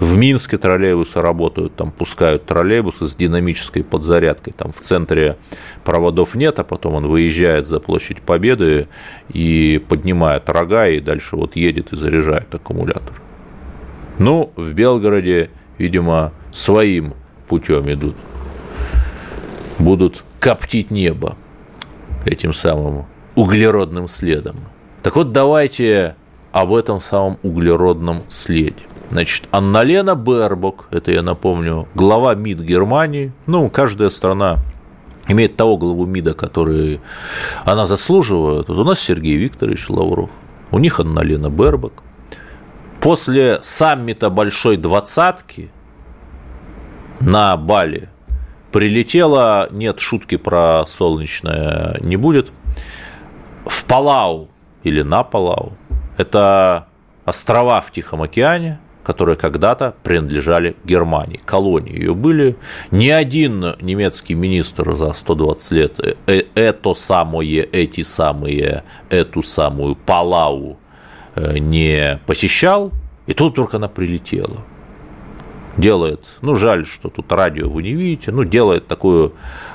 В 0.00 0.16
Минске 0.16 0.58
троллейбусы 0.58 1.20
работают, 1.20 1.74
там 1.74 1.90
пускают 1.90 2.46
троллейбусы 2.46 3.08
с 3.08 3.16
динамической 3.16 3.82
подзарядкой. 3.82 4.52
Там 4.56 4.70
в 4.70 4.80
центре 4.80 5.36
проводов 5.82 6.36
нет, 6.36 6.60
а 6.60 6.64
потом 6.64 6.94
он 6.94 7.08
выезжает 7.08 7.66
за 7.66 7.80
площадь 7.80 8.22
Победы 8.22 8.86
и 9.28 9.82
поднимает 9.88 10.48
рога, 10.48 10.86
и 10.86 11.00
дальше 11.00 11.34
вот 11.34 11.56
едет 11.56 11.92
и 11.92 11.96
заряжает 11.96 12.54
аккумулятор. 12.54 13.20
Ну, 14.18 14.52
в 14.54 14.72
Белгороде, 14.72 15.50
видимо, 15.78 16.32
своим 16.52 17.14
путем 17.48 17.92
идут. 17.92 18.14
Будут 19.80 20.22
коптить 20.38 20.92
небо 20.92 21.36
этим 22.24 22.52
самым 22.52 23.06
углеродным 23.34 24.06
следом. 24.06 24.56
Так 25.02 25.16
вот, 25.16 25.32
давайте 25.32 26.16
об 26.52 26.74
этом 26.74 27.00
самом 27.00 27.38
углеродном 27.42 28.22
следе. 28.28 28.82
Значит, 29.10 29.44
Анналена 29.50 30.14
Бербок, 30.14 30.86
это 30.90 31.12
я 31.12 31.22
напомню, 31.22 31.88
глава 31.94 32.34
МИД 32.34 32.60
Германии, 32.60 33.32
ну, 33.46 33.70
каждая 33.70 34.10
страна 34.10 34.58
имеет 35.28 35.56
того 35.56 35.76
главу 35.76 36.04
МИДа, 36.04 36.34
который 36.34 37.00
она 37.64 37.86
заслуживает. 37.86 38.68
Вот 38.68 38.78
у 38.78 38.84
нас 38.84 39.00
Сергей 39.00 39.36
Викторович 39.36 39.88
Лавров, 39.88 40.30
у 40.70 40.78
них 40.78 41.00
Анналена 41.00 41.48
Бербок. 41.48 42.02
После 43.00 43.58
саммита 43.62 44.28
Большой 44.28 44.76
Двадцатки 44.76 45.70
на 47.20 47.56
Бали 47.56 48.08
прилетела, 48.72 49.68
нет, 49.70 50.00
шутки 50.00 50.36
про 50.36 50.84
солнечное 50.86 51.98
не 52.00 52.16
будет, 52.16 52.50
в 53.64 53.84
Палау 53.84 54.48
или 54.88 55.02
на 55.02 55.22
Палау. 55.22 55.72
Это 56.16 56.88
острова 57.24 57.80
в 57.80 57.92
Тихом 57.92 58.22
океане, 58.22 58.78
которые 59.04 59.36
когда-то 59.36 59.94
принадлежали 60.02 60.76
Германии. 60.84 61.40
Колонии 61.44 61.94
ее 61.94 62.14
были. 62.14 62.56
Ни 62.90 63.08
один 63.08 63.74
немецкий 63.80 64.34
министр 64.34 64.94
за 64.94 65.12
120 65.12 65.70
лет 65.72 66.00
э, 66.00 66.14
э, 66.26 66.42
это 66.54 66.94
самое, 66.94 67.64
эти 67.64 68.02
самые, 68.02 68.84
эту 69.08 69.42
самую 69.42 69.94
Палау 69.94 70.78
э, 71.36 71.58
не 71.58 72.20
посещал, 72.26 72.92
и 73.26 73.32
тут 73.32 73.54
только 73.54 73.76
она 73.76 73.88
прилетела. 73.88 74.58
Делает, 75.76 76.26
ну 76.42 76.56
жаль, 76.56 76.84
что 76.84 77.08
тут 77.08 77.30
радио 77.30 77.68
вы 77.70 77.84
не 77.84 77.92
видите, 77.94 78.32
ну 78.32 78.44
делает 78.44 78.88
такую 78.88 79.32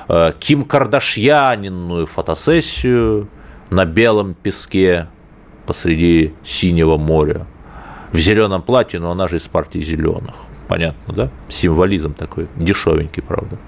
э, 0.08 0.32
Ким 0.38 0.64
Кардашьянинную 0.64 2.06
фотосессию 2.06 3.28
на 3.74 3.84
белом 3.84 4.34
песке 4.34 5.08
посреди 5.66 6.32
синего 6.44 6.96
моря 6.96 7.46
в 8.12 8.18
зеленом 8.18 8.62
платье, 8.62 9.00
но 9.00 9.10
она 9.10 9.26
же 9.26 9.36
из 9.38 9.48
партии 9.48 9.80
зеленых. 9.80 10.36
Понятно, 10.68 11.14
да? 11.14 11.30
Символизм 11.48 12.14
такой, 12.14 12.46
дешевенький, 12.54 13.22
правда. 13.22 13.58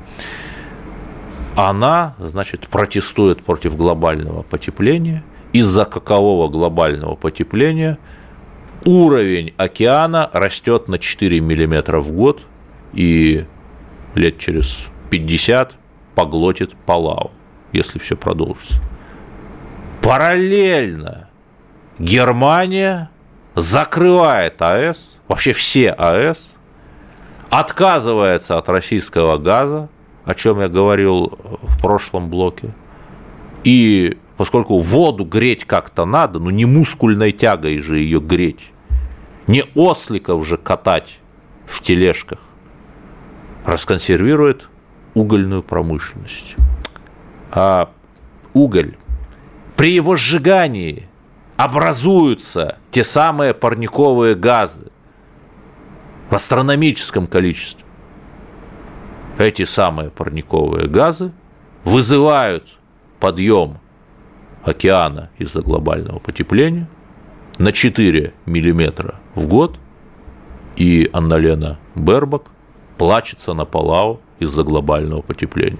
Она, 1.56 2.14
значит, 2.18 2.68
протестует 2.68 3.42
против 3.42 3.76
глобального 3.76 4.42
потепления. 4.42 5.24
Из-за 5.52 5.84
какового 5.84 6.48
глобального 6.48 7.16
потепления 7.16 7.98
уровень 8.84 9.54
океана 9.56 10.30
растет 10.32 10.86
на 10.86 10.98
4 10.98 11.40
миллиметра 11.40 11.98
в 12.00 12.12
год 12.12 12.42
и 12.92 13.44
лет 14.14 14.38
через 14.38 14.78
50 15.10 15.76
поглотит 16.14 16.76
Палау, 16.86 17.32
если 17.72 17.98
все 17.98 18.16
продолжится. 18.16 18.80
Параллельно 20.06 21.28
Германия 21.98 23.10
закрывает 23.56 24.62
АЭС, 24.62 25.16
вообще 25.26 25.52
все 25.52 25.90
АЭС, 25.90 26.54
отказывается 27.50 28.56
от 28.56 28.68
российского 28.68 29.36
газа, 29.36 29.88
о 30.24 30.36
чем 30.36 30.60
я 30.60 30.68
говорил 30.68 31.36
в 31.60 31.80
прошлом 31.80 32.30
блоке, 32.30 32.72
и 33.64 34.16
поскольку 34.36 34.78
воду 34.78 35.24
греть 35.24 35.64
как-то 35.64 36.04
надо, 36.04 36.38
ну 36.38 36.50
не 36.50 36.66
мускульной 36.66 37.32
тягой 37.32 37.80
же 37.80 37.98
ее 37.98 38.20
греть, 38.20 38.70
не 39.48 39.64
осликов 39.74 40.46
же 40.46 40.56
катать 40.56 41.18
в 41.66 41.82
тележках, 41.82 42.38
расконсервирует 43.64 44.68
угольную 45.14 45.64
промышленность. 45.64 46.54
А 47.50 47.90
уголь 48.52 48.94
при 49.76 49.92
его 49.92 50.16
сжигании 50.16 51.06
образуются 51.56 52.78
те 52.90 53.04
самые 53.04 53.52
парниковые 53.52 54.34
газы 54.34 54.90
в 56.30 56.34
астрономическом 56.34 57.26
количестве. 57.26 57.84
Эти 59.38 59.64
самые 59.64 60.10
парниковые 60.10 60.88
газы 60.88 61.32
вызывают 61.84 62.78
подъем 63.20 63.78
океана 64.64 65.30
из-за 65.38 65.60
глобального 65.60 66.18
потепления 66.18 66.88
на 67.58 67.72
4 67.72 68.32
миллиметра 68.46 69.16
в 69.34 69.46
год, 69.46 69.78
и 70.76 71.08
Анналена 71.12 71.78
Бербак 71.94 72.44
плачется 72.98 73.52
на 73.52 73.64
Палау 73.64 74.20
из-за 74.38 74.62
глобального 74.62 75.22
потепления. 75.22 75.78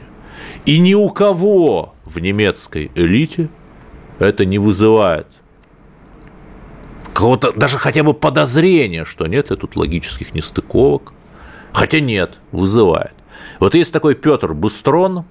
И 0.67 0.79
ни 0.79 0.95
у 0.95 1.09
кого 1.11 1.95
в 2.05 2.19
немецкой 2.19 2.91
элите 2.95 3.49
это 4.19 4.45
не 4.45 4.59
вызывает 4.59 5.27
какого-то 7.17 7.53
даже 7.53 7.79
хотя 7.79 8.03
бы 8.03 8.13
подозрения, 8.13 9.07
что 9.07 9.27
нет 9.27 9.49
ли 9.51 9.57
тут 9.57 9.75
логических 9.75 10.35
нестыковок. 10.35 11.15
Хотя 11.73 11.99
нет, 11.99 12.39
вызывает. 12.53 13.15
Вот 13.59 13.75
есть 13.75 13.93
такой 13.93 14.15
Петр 14.15 14.53
Быстрон, 14.53 15.25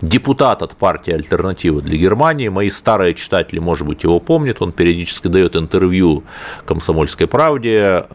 депутат 0.00 0.62
от 0.62 0.76
партии 0.76 1.12
«Альтернатива 1.12 1.80
для 1.80 1.96
Германии». 1.96 2.48
Мои 2.48 2.70
старые 2.70 3.14
читатели, 3.14 3.60
может 3.60 3.86
быть, 3.86 4.02
его 4.02 4.18
помнят. 4.18 4.60
Он 4.60 4.72
периодически 4.72 5.28
дает 5.28 5.54
интервью 5.54 6.24
«Комсомольской 6.66 7.28
правде». 7.28 8.06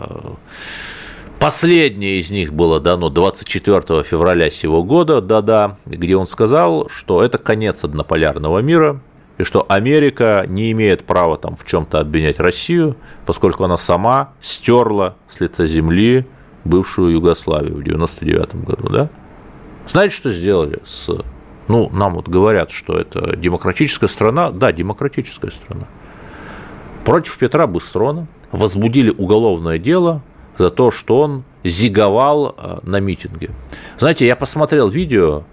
Последнее 1.39 2.19
из 2.19 2.29
них 2.29 2.53
было 2.53 2.79
дано 2.79 3.09
24 3.09 4.03
февраля 4.03 4.49
сего 4.49 4.83
года, 4.83 5.21
да-да, 5.21 5.77
где 5.85 6.15
он 6.15 6.27
сказал, 6.27 6.89
что 6.89 7.23
это 7.23 7.37
конец 7.37 7.85
однополярного 7.85 8.59
мира– 8.59 8.99
и 9.37 9.43
что 9.43 9.65
Америка 9.67 10.45
не 10.47 10.71
имеет 10.71 11.05
права 11.05 11.37
там 11.37 11.55
в 11.55 11.65
чем-то 11.65 11.99
обвинять 11.99 12.39
Россию, 12.39 12.95
поскольку 13.25 13.63
она 13.63 13.77
сама 13.77 14.33
стерла 14.39 15.15
с 15.27 15.39
лица 15.39 15.65
земли 15.65 16.27
бывшую 16.63 17.11
Югославию 17.13 17.75
в 17.75 17.83
99 17.83 18.55
году, 18.63 18.89
да? 18.89 19.09
Знаете, 19.87 20.15
что 20.15 20.31
сделали 20.31 20.79
с... 20.85 21.09
Ну, 21.67 21.89
нам 21.91 22.13
вот 22.13 22.29
говорят, 22.29 22.71
что 22.71 22.97
это 22.97 23.35
демократическая 23.35 24.07
страна. 24.07 24.51
Да, 24.51 24.71
демократическая 24.71 25.51
страна. 25.51 25.87
Против 27.05 27.37
Петра 27.37 27.67
Быстрона 27.67 28.27
возбудили 28.51 29.09
уголовное 29.17 29.77
дело 29.77 30.21
за 30.57 30.69
то, 30.69 30.91
что 30.91 31.19
он 31.19 31.43
зиговал 31.63 32.55
э, 32.57 32.79
на 32.83 32.99
митинге. 32.99 33.49
Знаете, 33.97 34.25
я 34.25 34.35
посмотрел 34.35 34.89
видео 34.89 35.43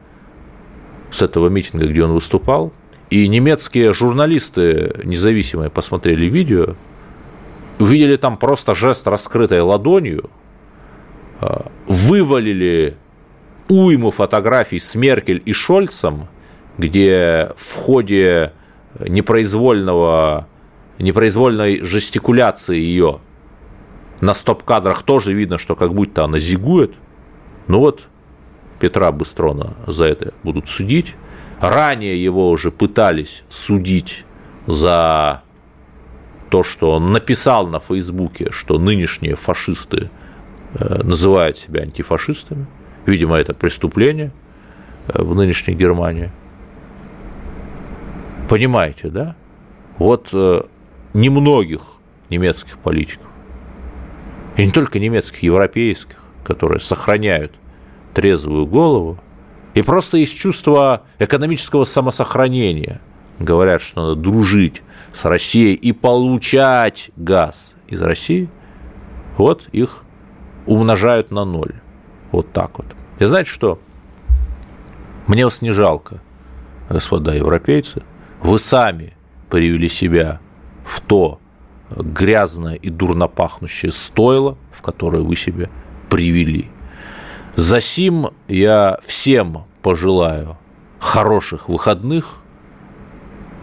с 1.10 1.22
этого 1.22 1.48
митинга, 1.48 1.86
где 1.86 2.04
он 2.04 2.12
выступал, 2.12 2.72
и 3.10 3.26
немецкие 3.26 3.92
журналисты 3.92 5.00
независимые 5.04 5.68
посмотрели 5.68 6.26
видео, 6.26 6.74
увидели 7.78 8.16
там 8.16 8.36
просто 8.36 8.74
жест 8.74 9.06
раскрытой 9.06 9.60
ладонью, 9.60 10.30
э, 11.40 11.62
вывалили 11.86 12.96
уйму 13.68 14.10
фотографий 14.12 14.78
с 14.78 14.94
Меркель 14.94 15.42
и 15.44 15.52
Шольцем, 15.52 16.28
где 16.78 17.52
в 17.56 17.74
ходе 17.74 18.52
непроизвольного, 18.98 20.46
непроизвольной 20.98 21.80
жестикуляции 21.82 22.78
ее 22.78 23.20
на 24.20 24.34
стоп-кадрах 24.34 25.02
тоже 25.02 25.32
видно, 25.32 25.58
что 25.58 25.74
как 25.74 25.94
будто 25.94 26.24
она 26.24 26.38
зигует. 26.38 26.92
Ну 27.68 27.78
вот, 27.78 28.06
Петра 28.78 29.10
Быстрона 29.12 29.74
за 29.86 30.04
это 30.04 30.34
будут 30.42 30.68
судить. 30.68 31.16
Ранее 31.60 32.22
его 32.22 32.50
уже 32.50 32.70
пытались 32.70 33.44
судить 33.50 34.24
за 34.66 35.42
то, 36.48 36.62
что 36.64 36.92
он 36.92 37.12
написал 37.12 37.66
на 37.66 37.80
Фейсбуке, 37.80 38.50
что 38.50 38.78
нынешние 38.78 39.36
фашисты 39.36 40.10
э, 40.74 41.02
называют 41.02 41.58
себя 41.58 41.82
антифашистами. 41.82 42.66
Видимо, 43.04 43.36
это 43.36 43.52
преступление 43.52 44.32
э, 45.08 45.22
в 45.22 45.34
нынешней 45.34 45.74
Германии. 45.74 46.32
Понимаете, 48.48 49.08
да? 49.10 49.36
Вот 49.98 50.30
э, 50.32 50.62
немногих 51.12 51.82
немецких 52.30 52.78
политиков, 52.78 53.26
и 54.56 54.64
не 54.64 54.72
только 54.72 54.98
немецких, 54.98 55.42
европейских, 55.42 56.16
которые 56.42 56.80
сохраняют 56.80 57.52
трезвую 58.14 58.66
голову, 58.66 59.18
и 59.74 59.82
просто 59.82 60.18
из 60.18 60.30
чувства 60.30 61.02
экономического 61.18 61.84
самосохранения 61.84 63.00
говорят, 63.38 63.80
что 63.80 64.02
надо 64.02 64.20
дружить 64.20 64.82
с 65.12 65.24
Россией 65.24 65.74
и 65.74 65.92
получать 65.92 67.10
газ 67.16 67.76
из 67.88 68.02
России, 68.02 68.48
вот 69.36 69.68
их 69.72 70.04
умножают 70.66 71.30
на 71.30 71.44
ноль. 71.44 71.74
Вот 72.32 72.52
так 72.52 72.78
вот. 72.78 72.86
И 73.18 73.24
знаете 73.24 73.50
что? 73.50 73.78
Мне 75.26 75.44
вас 75.44 75.62
не 75.62 75.72
жалко, 75.72 76.20
господа 76.88 77.34
европейцы. 77.34 78.02
Вы 78.42 78.58
сами 78.58 79.14
привели 79.48 79.88
себя 79.88 80.40
в 80.84 81.00
то 81.00 81.40
грязное 81.90 82.74
и 82.74 82.90
дурно 82.90 83.28
пахнущее 83.28 83.92
стойло, 83.92 84.56
в 84.72 84.82
которое 84.82 85.22
вы 85.22 85.36
себя 85.36 85.68
привели. 86.08 86.70
За 87.60 87.82
сим 87.82 88.30
я 88.48 88.98
всем 89.06 89.66
пожелаю 89.82 90.56
хороших 90.98 91.68
выходных, 91.68 92.36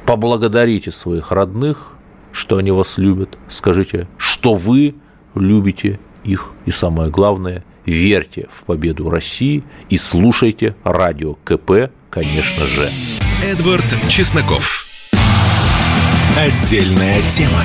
поблагодарите 0.05 0.91
своих 0.91 1.31
родных, 1.31 1.93
что 2.31 2.57
они 2.57 2.69
вас 2.69 2.99
любят, 2.99 3.39
скажите, 3.49 4.07
что 4.19 4.53
вы 4.53 4.93
любите 5.33 5.99
их, 6.23 6.51
и 6.67 6.71
самое 6.71 7.09
главное– 7.09 7.65
верьте 7.87 8.47
в 8.53 8.65
победу 8.65 9.09
России 9.09 9.63
и 9.89 9.97
слушайте 9.97 10.75
радио 10.83 11.33
КП, 11.43 11.91
конечно 12.11 12.65
же. 12.67 12.87
Эдвард 13.43 13.95
Чесноков. 14.09 14.85
Отдельная 16.37 17.19
тема. 17.31 17.63